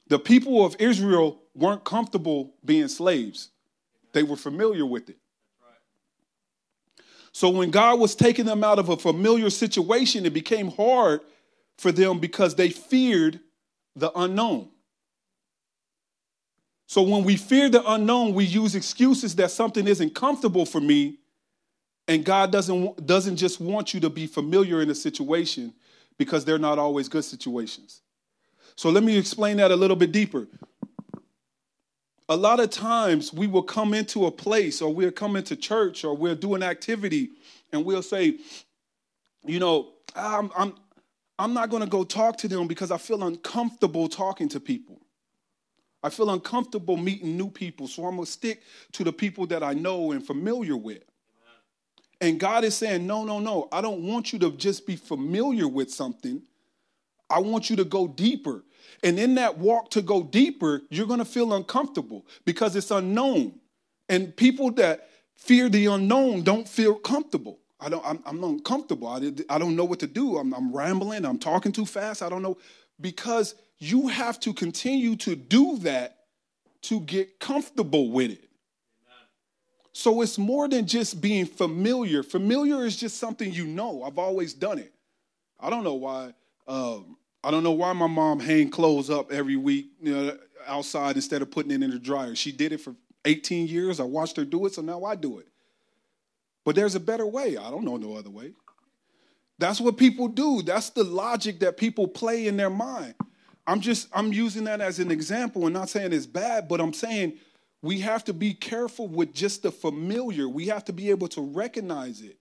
The 0.08 0.18
people 0.18 0.64
of 0.64 0.74
Israel 0.78 1.40
weren't 1.54 1.84
comfortable 1.84 2.54
being 2.64 2.88
slaves. 2.88 3.50
They 4.18 4.24
were 4.24 4.34
familiar 4.34 4.84
with 4.84 5.10
it. 5.10 5.16
So 7.30 7.50
when 7.50 7.70
God 7.70 8.00
was 8.00 8.16
taking 8.16 8.46
them 8.46 8.64
out 8.64 8.80
of 8.80 8.88
a 8.88 8.96
familiar 8.96 9.48
situation, 9.48 10.26
it 10.26 10.34
became 10.34 10.72
hard 10.72 11.20
for 11.76 11.92
them 11.92 12.18
because 12.18 12.56
they 12.56 12.68
feared 12.68 13.38
the 13.94 14.10
unknown. 14.18 14.70
So 16.88 17.00
when 17.02 17.22
we 17.22 17.36
fear 17.36 17.68
the 17.68 17.88
unknown, 17.88 18.34
we 18.34 18.44
use 18.44 18.74
excuses 18.74 19.36
that 19.36 19.52
something 19.52 19.86
isn't 19.86 20.16
comfortable 20.16 20.66
for 20.66 20.80
me, 20.80 21.18
and 22.08 22.24
God 22.24 22.50
doesn't, 22.50 23.06
doesn't 23.06 23.36
just 23.36 23.60
want 23.60 23.94
you 23.94 24.00
to 24.00 24.10
be 24.10 24.26
familiar 24.26 24.82
in 24.82 24.90
a 24.90 24.96
situation 24.96 25.72
because 26.18 26.44
they're 26.44 26.58
not 26.58 26.76
always 26.76 27.08
good 27.08 27.24
situations. 27.24 28.02
So 28.74 28.90
let 28.90 29.04
me 29.04 29.16
explain 29.16 29.58
that 29.58 29.70
a 29.70 29.76
little 29.76 29.96
bit 29.96 30.10
deeper 30.10 30.48
a 32.28 32.36
lot 32.36 32.60
of 32.60 32.70
times 32.70 33.32
we 33.32 33.46
will 33.46 33.62
come 33.62 33.94
into 33.94 34.26
a 34.26 34.30
place 34.30 34.82
or 34.82 34.92
we'll 34.92 35.10
come 35.10 35.36
into 35.36 35.56
church 35.56 36.04
or 36.04 36.16
we'll 36.16 36.34
do 36.34 36.54
an 36.54 36.62
activity 36.62 37.30
and 37.72 37.84
we'll 37.84 38.02
say, 38.02 38.38
you 39.44 39.58
know, 39.58 39.92
ah, 40.14 40.38
I'm, 40.38 40.50
I'm, 40.56 40.74
I'm 41.38 41.54
not 41.54 41.70
going 41.70 41.82
to 41.82 41.88
go 41.88 42.04
talk 42.04 42.36
to 42.38 42.48
them 42.48 42.66
because 42.66 42.90
I 42.90 42.98
feel 42.98 43.22
uncomfortable 43.24 44.08
talking 44.08 44.48
to 44.50 44.60
people. 44.60 45.00
I 46.02 46.10
feel 46.10 46.30
uncomfortable 46.30 46.96
meeting 46.96 47.36
new 47.36 47.50
people, 47.50 47.88
so 47.88 48.04
I'm 48.04 48.16
going 48.16 48.26
to 48.26 48.30
stick 48.30 48.62
to 48.92 49.04
the 49.04 49.12
people 49.12 49.46
that 49.46 49.62
I 49.62 49.72
know 49.72 50.12
and 50.12 50.24
familiar 50.24 50.76
with. 50.76 51.02
And 52.20 52.38
God 52.38 52.64
is 52.64 52.74
saying, 52.74 53.06
no, 53.06 53.24
no, 53.24 53.38
no. 53.38 53.68
I 53.72 53.80
don't 53.80 54.02
want 54.02 54.32
you 54.32 54.38
to 54.40 54.50
just 54.52 54.86
be 54.86 54.96
familiar 54.96 55.68
with 55.68 55.90
something. 55.90 56.42
I 57.30 57.38
want 57.40 57.70
you 57.70 57.76
to 57.76 57.84
go 57.84 58.08
deeper. 58.08 58.64
And 59.02 59.18
in 59.18 59.34
that 59.36 59.58
walk 59.58 59.90
to 59.90 60.02
go 60.02 60.22
deeper, 60.22 60.82
you're 60.90 61.06
going 61.06 61.18
to 61.18 61.24
feel 61.24 61.52
uncomfortable 61.54 62.26
because 62.44 62.76
it's 62.76 62.90
unknown. 62.90 63.60
And 64.08 64.34
people 64.36 64.70
that 64.72 65.08
fear 65.36 65.68
the 65.68 65.86
unknown 65.86 66.42
don't 66.42 66.68
feel 66.68 66.94
comfortable. 66.94 67.58
I 67.80 67.88
don't, 67.88 68.04
I'm, 68.04 68.22
I'm 68.26 68.42
uncomfortable. 68.42 69.08
I, 69.08 69.32
I 69.48 69.58
don't 69.58 69.76
know 69.76 69.84
what 69.84 70.00
to 70.00 70.06
do. 70.06 70.38
I'm, 70.38 70.52
I'm 70.52 70.74
rambling. 70.74 71.24
I'm 71.24 71.38
talking 71.38 71.72
too 71.72 71.86
fast. 71.86 72.22
I 72.22 72.28
don't 72.28 72.42
know. 72.42 72.58
Because 73.00 73.54
you 73.78 74.08
have 74.08 74.40
to 74.40 74.52
continue 74.52 75.14
to 75.16 75.36
do 75.36 75.78
that 75.78 76.16
to 76.82 77.00
get 77.00 77.38
comfortable 77.38 78.10
with 78.10 78.32
it. 78.32 78.44
So 79.92 80.22
it's 80.22 80.38
more 80.38 80.68
than 80.68 80.86
just 80.86 81.20
being 81.20 81.44
familiar. 81.46 82.22
Familiar 82.22 82.84
is 82.84 82.96
just 82.96 83.18
something 83.18 83.52
you 83.52 83.66
know. 83.66 84.04
I've 84.04 84.18
always 84.18 84.54
done 84.54 84.78
it. 84.78 84.92
I 85.58 85.70
don't 85.70 85.82
know 85.82 85.94
why. 85.94 86.34
Um, 86.68 87.16
I 87.42 87.50
don't 87.50 87.62
know 87.62 87.72
why 87.72 87.92
my 87.92 88.06
mom 88.06 88.40
hang 88.40 88.70
clothes 88.70 89.10
up 89.10 89.32
every 89.32 89.56
week, 89.56 89.90
you 90.02 90.14
know, 90.14 90.38
outside 90.66 91.16
instead 91.16 91.42
of 91.42 91.50
putting 91.50 91.70
it 91.70 91.82
in 91.82 91.90
the 91.90 91.98
dryer. 91.98 92.34
She 92.34 92.52
did 92.52 92.72
it 92.72 92.78
for 92.78 92.94
18 93.24 93.68
years. 93.68 94.00
I 94.00 94.04
watched 94.04 94.36
her 94.36 94.44
do 94.44 94.66
it, 94.66 94.74
so 94.74 94.82
now 94.82 95.04
I 95.04 95.14
do 95.14 95.38
it. 95.38 95.46
But 96.64 96.74
there's 96.74 96.94
a 96.94 97.00
better 97.00 97.26
way. 97.26 97.56
I 97.56 97.70
don't 97.70 97.84
know 97.84 97.96
no 97.96 98.14
other 98.14 98.30
way. 98.30 98.52
That's 99.58 99.80
what 99.80 99.96
people 99.96 100.28
do. 100.28 100.62
That's 100.62 100.90
the 100.90 101.04
logic 101.04 101.60
that 101.60 101.76
people 101.76 102.06
play 102.06 102.46
in 102.46 102.56
their 102.56 102.70
mind. 102.70 103.14
I'm 103.66 103.80
just 103.80 104.08
I'm 104.12 104.32
using 104.32 104.64
that 104.64 104.80
as 104.80 104.98
an 104.98 105.10
example 105.10 105.66
and 105.66 105.74
not 105.74 105.88
saying 105.88 106.12
it's 106.12 106.26
bad, 106.26 106.68
but 106.68 106.80
I'm 106.80 106.92
saying 106.92 107.38
we 107.82 108.00
have 108.00 108.24
to 108.24 108.32
be 108.32 108.54
careful 108.54 109.08
with 109.08 109.34
just 109.34 109.62
the 109.62 109.70
familiar. 109.70 110.48
We 110.48 110.66
have 110.66 110.84
to 110.86 110.92
be 110.92 111.10
able 111.10 111.28
to 111.28 111.42
recognize 111.42 112.22
it. 112.22 112.37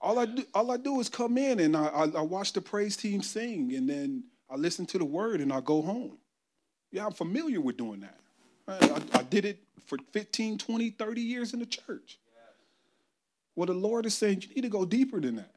All 0.00 0.18
I 0.18 0.26
do, 0.26 0.44
all 0.54 0.70
I 0.70 0.76
do 0.76 1.00
is 1.00 1.08
come 1.08 1.38
in 1.38 1.60
and 1.60 1.76
I, 1.76 1.86
I, 1.86 2.02
I, 2.04 2.20
watch 2.20 2.52
the 2.52 2.60
praise 2.60 2.96
team 2.96 3.20
sing, 3.20 3.74
and 3.74 3.88
then 3.88 4.24
I 4.48 4.54
listen 4.54 4.86
to 4.86 4.98
the 4.98 5.04
word, 5.04 5.40
and 5.40 5.52
I 5.52 5.60
go 5.60 5.82
home. 5.82 6.18
Yeah, 6.92 7.06
I'm 7.06 7.12
familiar 7.12 7.60
with 7.60 7.76
doing 7.76 8.00
that. 8.00 8.18
I, 8.68 9.18
I 9.18 9.22
did 9.24 9.44
it 9.44 9.58
for 9.86 9.98
15, 10.12 10.58
20, 10.58 10.90
30 10.90 11.20
years 11.20 11.52
in 11.52 11.60
the 11.60 11.66
church. 11.66 12.18
Well, 13.56 13.66
the 13.66 13.74
Lord 13.74 14.06
is 14.06 14.14
saying 14.14 14.42
you 14.42 14.54
need 14.54 14.62
to 14.62 14.68
go 14.68 14.84
deeper 14.84 15.20
than 15.20 15.36
that. 15.36 15.50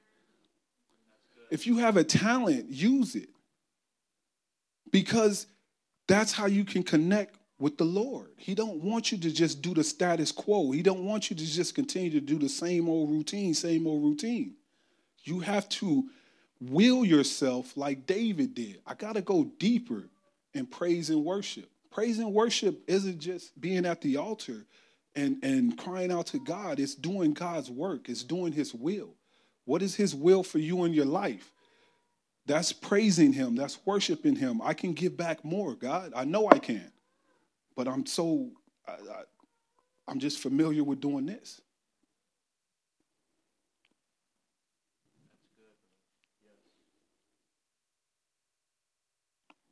If 1.52 1.68
you 1.68 1.78
have 1.78 1.98
a 1.98 2.04
talent, 2.04 2.70
use 2.70 3.16
it. 3.16 3.30
Because 4.90 5.46
that's 6.08 6.32
how 6.32 6.48
you 6.48 6.66
can 6.66 6.82
connect 6.82 7.36
with 7.62 7.78
the 7.78 7.86
Lord. 7.86 8.32
He 8.38 8.56
don't 8.56 8.82
want 8.82 9.12
you 9.12 9.20
to 9.20 9.32
just 9.32 9.62
do 9.62 9.76
the 9.76 9.84
status 9.84 10.32
quo. 10.32 10.72
He 10.72 10.82
don't 10.82 11.06
want 11.06 11.30
you 11.30 11.36
to 11.36 11.46
just 11.46 11.76
continue 11.76 12.10
to 12.10 12.20
do 12.20 12.40
the 12.40 12.50
same 12.50 12.90
old 12.90 13.12
routine, 13.12 13.54
same 13.54 13.86
old 13.86 14.04
routine. 14.04 14.56
You 15.24 15.42
have 15.42 15.70
to 15.70 16.06
will 16.60 17.06
yourself 17.06 17.78
like 17.78 18.08
David 18.08 18.56
did. 18.56 18.82
I 18.86 18.96
got 18.96 19.14
to 19.14 19.22
go 19.22 19.44
deeper 19.60 20.10
in 20.56 20.66
praise 20.66 21.12
and 21.12 21.24
worship. 21.24 21.70
Praise 21.92 22.18
and 22.18 22.34
worship 22.34 22.82
isn't 22.88 23.20
just 23.20 23.60
being 23.62 23.86
at 23.86 24.02
the 24.02 24.18
altar 24.18 24.66
and, 25.16 25.38
and 25.44 25.78
crying 25.78 26.12
out 26.12 26.28
to 26.28 26.40
God. 26.40 26.80
It's 26.80 26.96
doing 26.96 27.34
God's 27.34 27.70
work. 27.70 28.10
It's 28.10 28.24
doing 28.24 28.54
his 28.54 28.74
will. 28.74 29.14
What 29.66 29.84
is 29.84 29.96
his 29.96 30.16
will 30.16 30.42
for 30.42 30.58
you 30.58 30.84
in 30.86 30.94
your 30.94 31.06
life? 31.06 31.52
That's 32.48 32.74
praising 32.74 33.34
him. 33.34 33.56
That's 33.56 33.78
worshiping 33.86 34.36
him. 34.36 34.62
I 34.64 34.74
can 34.74 34.94
give 34.94 35.16
back 35.16 35.46
more, 35.46 35.76
God. 35.76 36.14
I 36.16 36.24
know 36.26 36.48
I 36.50 36.58
can 36.58 36.92
but 37.76 37.88
I'm 37.88 38.06
so, 38.06 38.50
I, 38.88 38.92
I, 38.92 39.24
I'm 40.08 40.20
just 40.20 40.40
familiar 40.40 40.84
with 40.84 41.00
doing 41.00 41.26
this. 41.26 41.62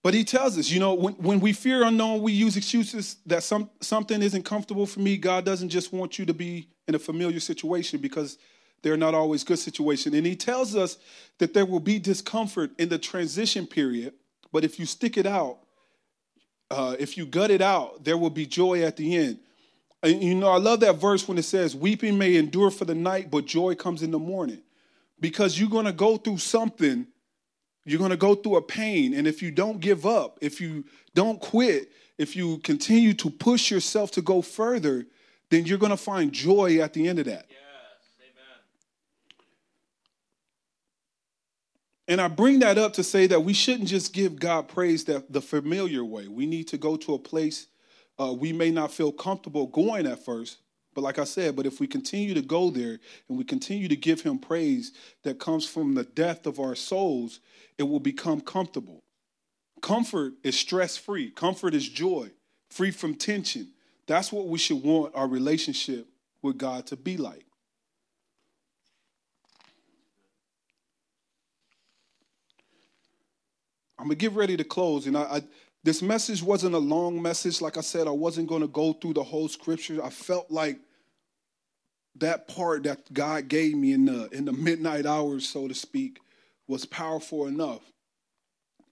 But 0.01 0.13
he 0.13 0.23
tells 0.23 0.57
us, 0.57 0.69
you 0.69 0.79
know, 0.79 0.93
when, 0.93 1.13
when 1.15 1.39
we 1.39 1.51
fear 1.51 1.83
unknown, 1.83 2.21
we 2.21 2.31
use 2.31 2.55
excuses 2.55 3.17
that 3.25 3.43
some, 3.43 3.69
something 3.81 4.21
isn't 4.21 4.43
comfortable 4.43 4.85
for 4.85 5.01
me. 5.01 5.17
God 5.17 5.43
doesn't 5.43 5.69
just 5.69 5.91
want 5.91 6.17
you 6.17 6.25
to 6.25 6.33
be 6.33 6.69
in 6.87 6.95
a 6.95 6.99
familiar 6.99 7.39
situation 7.39 7.99
because 7.99 8.37
they're 8.81 8.97
not 8.97 9.13
always 9.13 9.43
good 9.43 9.59
situations. 9.59 10.15
And 10.15 10.25
he 10.25 10.37
tells 10.37 10.75
us 10.75 10.97
that 11.39 11.53
there 11.53 11.65
will 11.65 11.81
be 11.81 11.99
discomfort 11.99 12.71
in 12.77 12.87
the 12.87 12.97
transition 12.97 13.67
period, 13.67 14.13
but 14.53 14.63
if 14.63 14.79
you 14.79 14.85
stick 14.85 15.17
it 15.17 15.25
out, 15.25 15.59
uh, 16.71 16.95
if 16.99 17.17
you 17.17 17.25
gut 17.25 17.51
it 17.51 17.61
out, 17.61 18.03
there 18.03 18.17
will 18.17 18.29
be 18.29 18.45
joy 18.45 18.83
at 18.83 18.95
the 18.95 19.15
end. 19.15 19.39
And 20.01 20.23
you 20.23 20.35
know, 20.35 20.49
I 20.49 20.57
love 20.57 20.79
that 20.81 20.95
verse 20.95 21.27
when 21.27 21.37
it 21.37 21.43
says, 21.43 21.75
Weeping 21.75 22.17
may 22.17 22.35
endure 22.35 22.71
for 22.71 22.85
the 22.85 22.95
night, 22.95 23.29
but 23.29 23.45
joy 23.45 23.75
comes 23.75 24.01
in 24.01 24.11
the 24.11 24.19
morning. 24.19 24.61
Because 25.19 25.59
you're 25.59 25.69
going 25.69 25.85
to 25.85 25.91
go 25.91 26.15
through 26.15 26.37
something, 26.37 27.05
you're 27.85 27.99
going 27.99 28.11
to 28.11 28.17
go 28.17 28.35
through 28.35 28.55
a 28.55 28.61
pain. 28.61 29.13
And 29.13 29.27
if 29.27 29.41
you 29.41 29.51
don't 29.51 29.79
give 29.79 30.05
up, 30.05 30.37
if 30.41 30.61
you 30.61 30.85
don't 31.13 31.41
quit, 31.41 31.91
if 32.17 32.35
you 32.35 32.59
continue 32.59 33.13
to 33.15 33.29
push 33.29 33.71
yourself 33.71 34.11
to 34.11 34.21
go 34.21 34.41
further, 34.41 35.05
then 35.49 35.65
you're 35.65 35.77
going 35.77 35.89
to 35.89 35.97
find 35.97 36.31
joy 36.31 36.79
at 36.79 36.93
the 36.93 37.07
end 37.07 37.19
of 37.19 37.25
that. 37.25 37.47
Yeah. 37.49 37.57
And 42.09 42.19
I 42.19 42.27
bring 42.27 42.59
that 42.59 42.77
up 42.77 42.93
to 42.93 43.03
say 43.03 43.27
that 43.27 43.41
we 43.41 43.53
shouldn't 43.53 43.87
just 43.87 44.13
give 44.13 44.39
God 44.39 44.67
praise 44.67 45.05
that 45.05 45.31
the 45.31 45.41
familiar 45.41 46.03
way. 46.03 46.27
We 46.27 46.45
need 46.45 46.67
to 46.69 46.77
go 46.77 46.97
to 46.97 47.13
a 47.13 47.19
place 47.19 47.67
uh, 48.19 48.33
we 48.33 48.51
may 48.51 48.69
not 48.69 48.91
feel 48.91 49.11
comfortable 49.11 49.67
going 49.67 50.05
at 50.05 50.23
first, 50.23 50.57
but 50.93 51.01
like 51.01 51.19
I 51.19 51.23
said, 51.23 51.55
but 51.55 51.65
if 51.65 51.79
we 51.79 51.87
continue 51.87 52.33
to 52.33 52.41
go 52.41 52.69
there 52.69 52.99
and 53.29 53.37
we 53.37 53.45
continue 53.45 53.87
to 53.87 53.95
give 53.95 54.21
Him 54.21 54.37
praise 54.37 54.91
that 55.23 55.39
comes 55.39 55.65
from 55.65 55.95
the 55.95 56.03
depth 56.03 56.45
of 56.45 56.59
our 56.59 56.75
souls, 56.75 57.39
it 57.77 57.83
will 57.83 58.01
become 58.01 58.41
comfortable. 58.41 58.99
Comfort 59.81 60.33
is 60.43 60.59
stress 60.59 60.97
free, 60.97 61.31
comfort 61.31 61.73
is 61.73 61.87
joy, 61.87 62.29
free 62.69 62.91
from 62.91 63.15
tension. 63.15 63.69
That's 64.05 64.31
what 64.33 64.47
we 64.47 64.57
should 64.57 64.83
want 64.83 65.15
our 65.15 65.27
relationship 65.27 66.07
with 66.41 66.57
God 66.57 66.87
to 66.87 66.97
be 66.97 67.15
like. 67.15 67.45
I'm 73.99 74.05
gonna 74.05 74.15
get 74.15 74.31
ready 74.31 74.55
to 74.55 74.63
close, 74.63 75.07
and 75.07 75.17
I, 75.17 75.21
I, 75.23 75.41
this 75.83 76.01
message 76.01 76.41
wasn't 76.41 76.73
a 76.73 76.79
long 76.79 77.21
message. 77.21 77.59
Like 77.59 77.77
I 77.77 77.81
said, 77.81 78.07
I 78.07 78.11
wasn't 78.11 78.49
to 78.49 78.67
go 78.67 78.93
through 78.93 79.13
the 79.13 79.23
whole 79.23 79.49
scripture. 79.49 80.01
I 80.01 80.09
felt 80.09 80.49
like 80.49 80.79
that 82.15 82.47
part 82.47 82.83
that 82.83 83.11
God 83.13 83.49
gave 83.49 83.75
me 83.75 83.91
in 83.91 84.05
the 84.05 84.29
in 84.29 84.45
the 84.45 84.53
midnight 84.53 85.05
hours, 85.05 85.47
so 85.47 85.67
to 85.67 85.73
speak, 85.73 86.19
was 86.65 86.85
powerful 86.85 87.47
enough. 87.47 87.81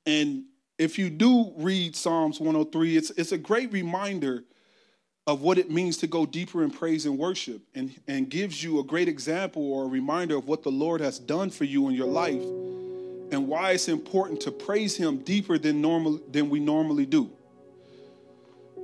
And 0.06 0.44
if 0.78 1.00
you 1.00 1.10
do 1.10 1.54
read 1.56 1.96
Psalms 1.96 2.42
103, 2.42 2.98
it's 2.98 3.10
it's 3.12 3.32
a 3.32 3.38
great 3.38 3.72
reminder 3.72 4.44
of 5.26 5.42
what 5.42 5.58
it 5.58 5.72
means 5.72 5.98
to 5.98 6.08
go 6.08 6.26
deeper 6.26 6.64
in 6.64 6.72
praise 6.72 7.06
and 7.06 7.18
worship, 7.18 7.62
and 7.74 7.96
and 8.10 8.30
gives 8.30 8.62
you 8.62 8.80
a 8.80 8.84
great 8.84 9.08
example 9.08 9.72
or 9.72 9.86
a 9.86 9.88
reminder 9.88 10.36
of 10.36 10.48
what 10.50 10.64
the 10.64 10.72
Lord 10.72 11.00
has 11.00 11.18
done 11.18 11.50
for 11.50 11.64
you 11.64 11.88
in 11.88 11.96
your 11.96 12.08
life 12.08 12.44
and 13.32 13.48
why 13.48 13.72
it's 13.72 13.88
important 13.88 14.42
to 14.42 14.52
praise 14.52 14.96
him 14.96 15.18
deeper 15.18 15.58
than 15.58 15.82
normal 15.82 16.20
than 16.30 16.50
we 16.50 16.60
normally 16.60 17.06
do. 17.06 17.30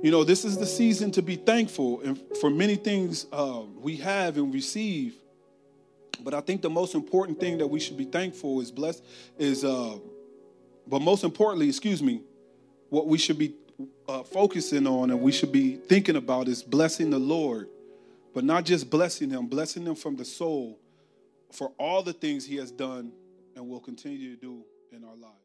You 0.02 0.10
know, 0.10 0.22
this 0.22 0.44
is 0.44 0.58
the 0.58 0.66
season 0.66 1.10
to 1.12 1.22
be 1.22 1.36
thankful 1.36 2.00
and 2.02 2.20
for 2.40 2.50
many 2.50 2.76
things 2.76 3.26
uh, 3.32 3.62
we 3.80 3.96
have 3.96 4.36
and 4.36 4.52
receive. 4.52 5.14
But 6.20 6.34
I 6.34 6.40
think 6.40 6.62
the 6.62 6.70
most 6.70 6.94
important 6.94 7.40
thing 7.40 7.58
that 7.58 7.66
we 7.66 7.80
should 7.80 7.96
be 7.96 8.04
thankful 8.04 8.60
is 8.60 8.70
blessed 8.70 9.02
is, 9.38 9.64
uh, 9.64 9.98
but 10.86 11.00
most 11.00 11.24
importantly, 11.24 11.68
excuse 11.68 12.02
me, 12.02 12.20
what 12.90 13.06
we 13.06 13.18
should 13.18 13.38
be 13.38 13.54
uh, 14.06 14.22
focusing 14.22 14.86
on 14.86 15.10
and 15.10 15.20
we 15.20 15.32
should 15.32 15.52
be 15.52 15.76
thinking 15.76 16.16
about 16.16 16.48
is 16.48 16.62
blessing 16.62 17.10
the 17.10 17.18
Lord, 17.18 17.68
but 18.34 18.44
not 18.44 18.64
just 18.64 18.90
blessing 18.90 19.30
Him, 19.30 19.46
blessing 19.46 19.86
Him 19.86 19.94
from 19.94 20.16
the 20.16 20.24
soul 20.24 20.78
for 21.50 21.72
all 21.78 22.02
the 22.02 22.12
things 22.12 22.44
He 22.44 22.56
has 22.56 22.70
done 22.70 23.12
and 23.56 23.68
will 23.68 23.80
continue 23.80 24.34
to 24.34 24.40
do 24.40 24.64
in 24.92 25.04
our 25.04 25.16
lives. 25.16 25.43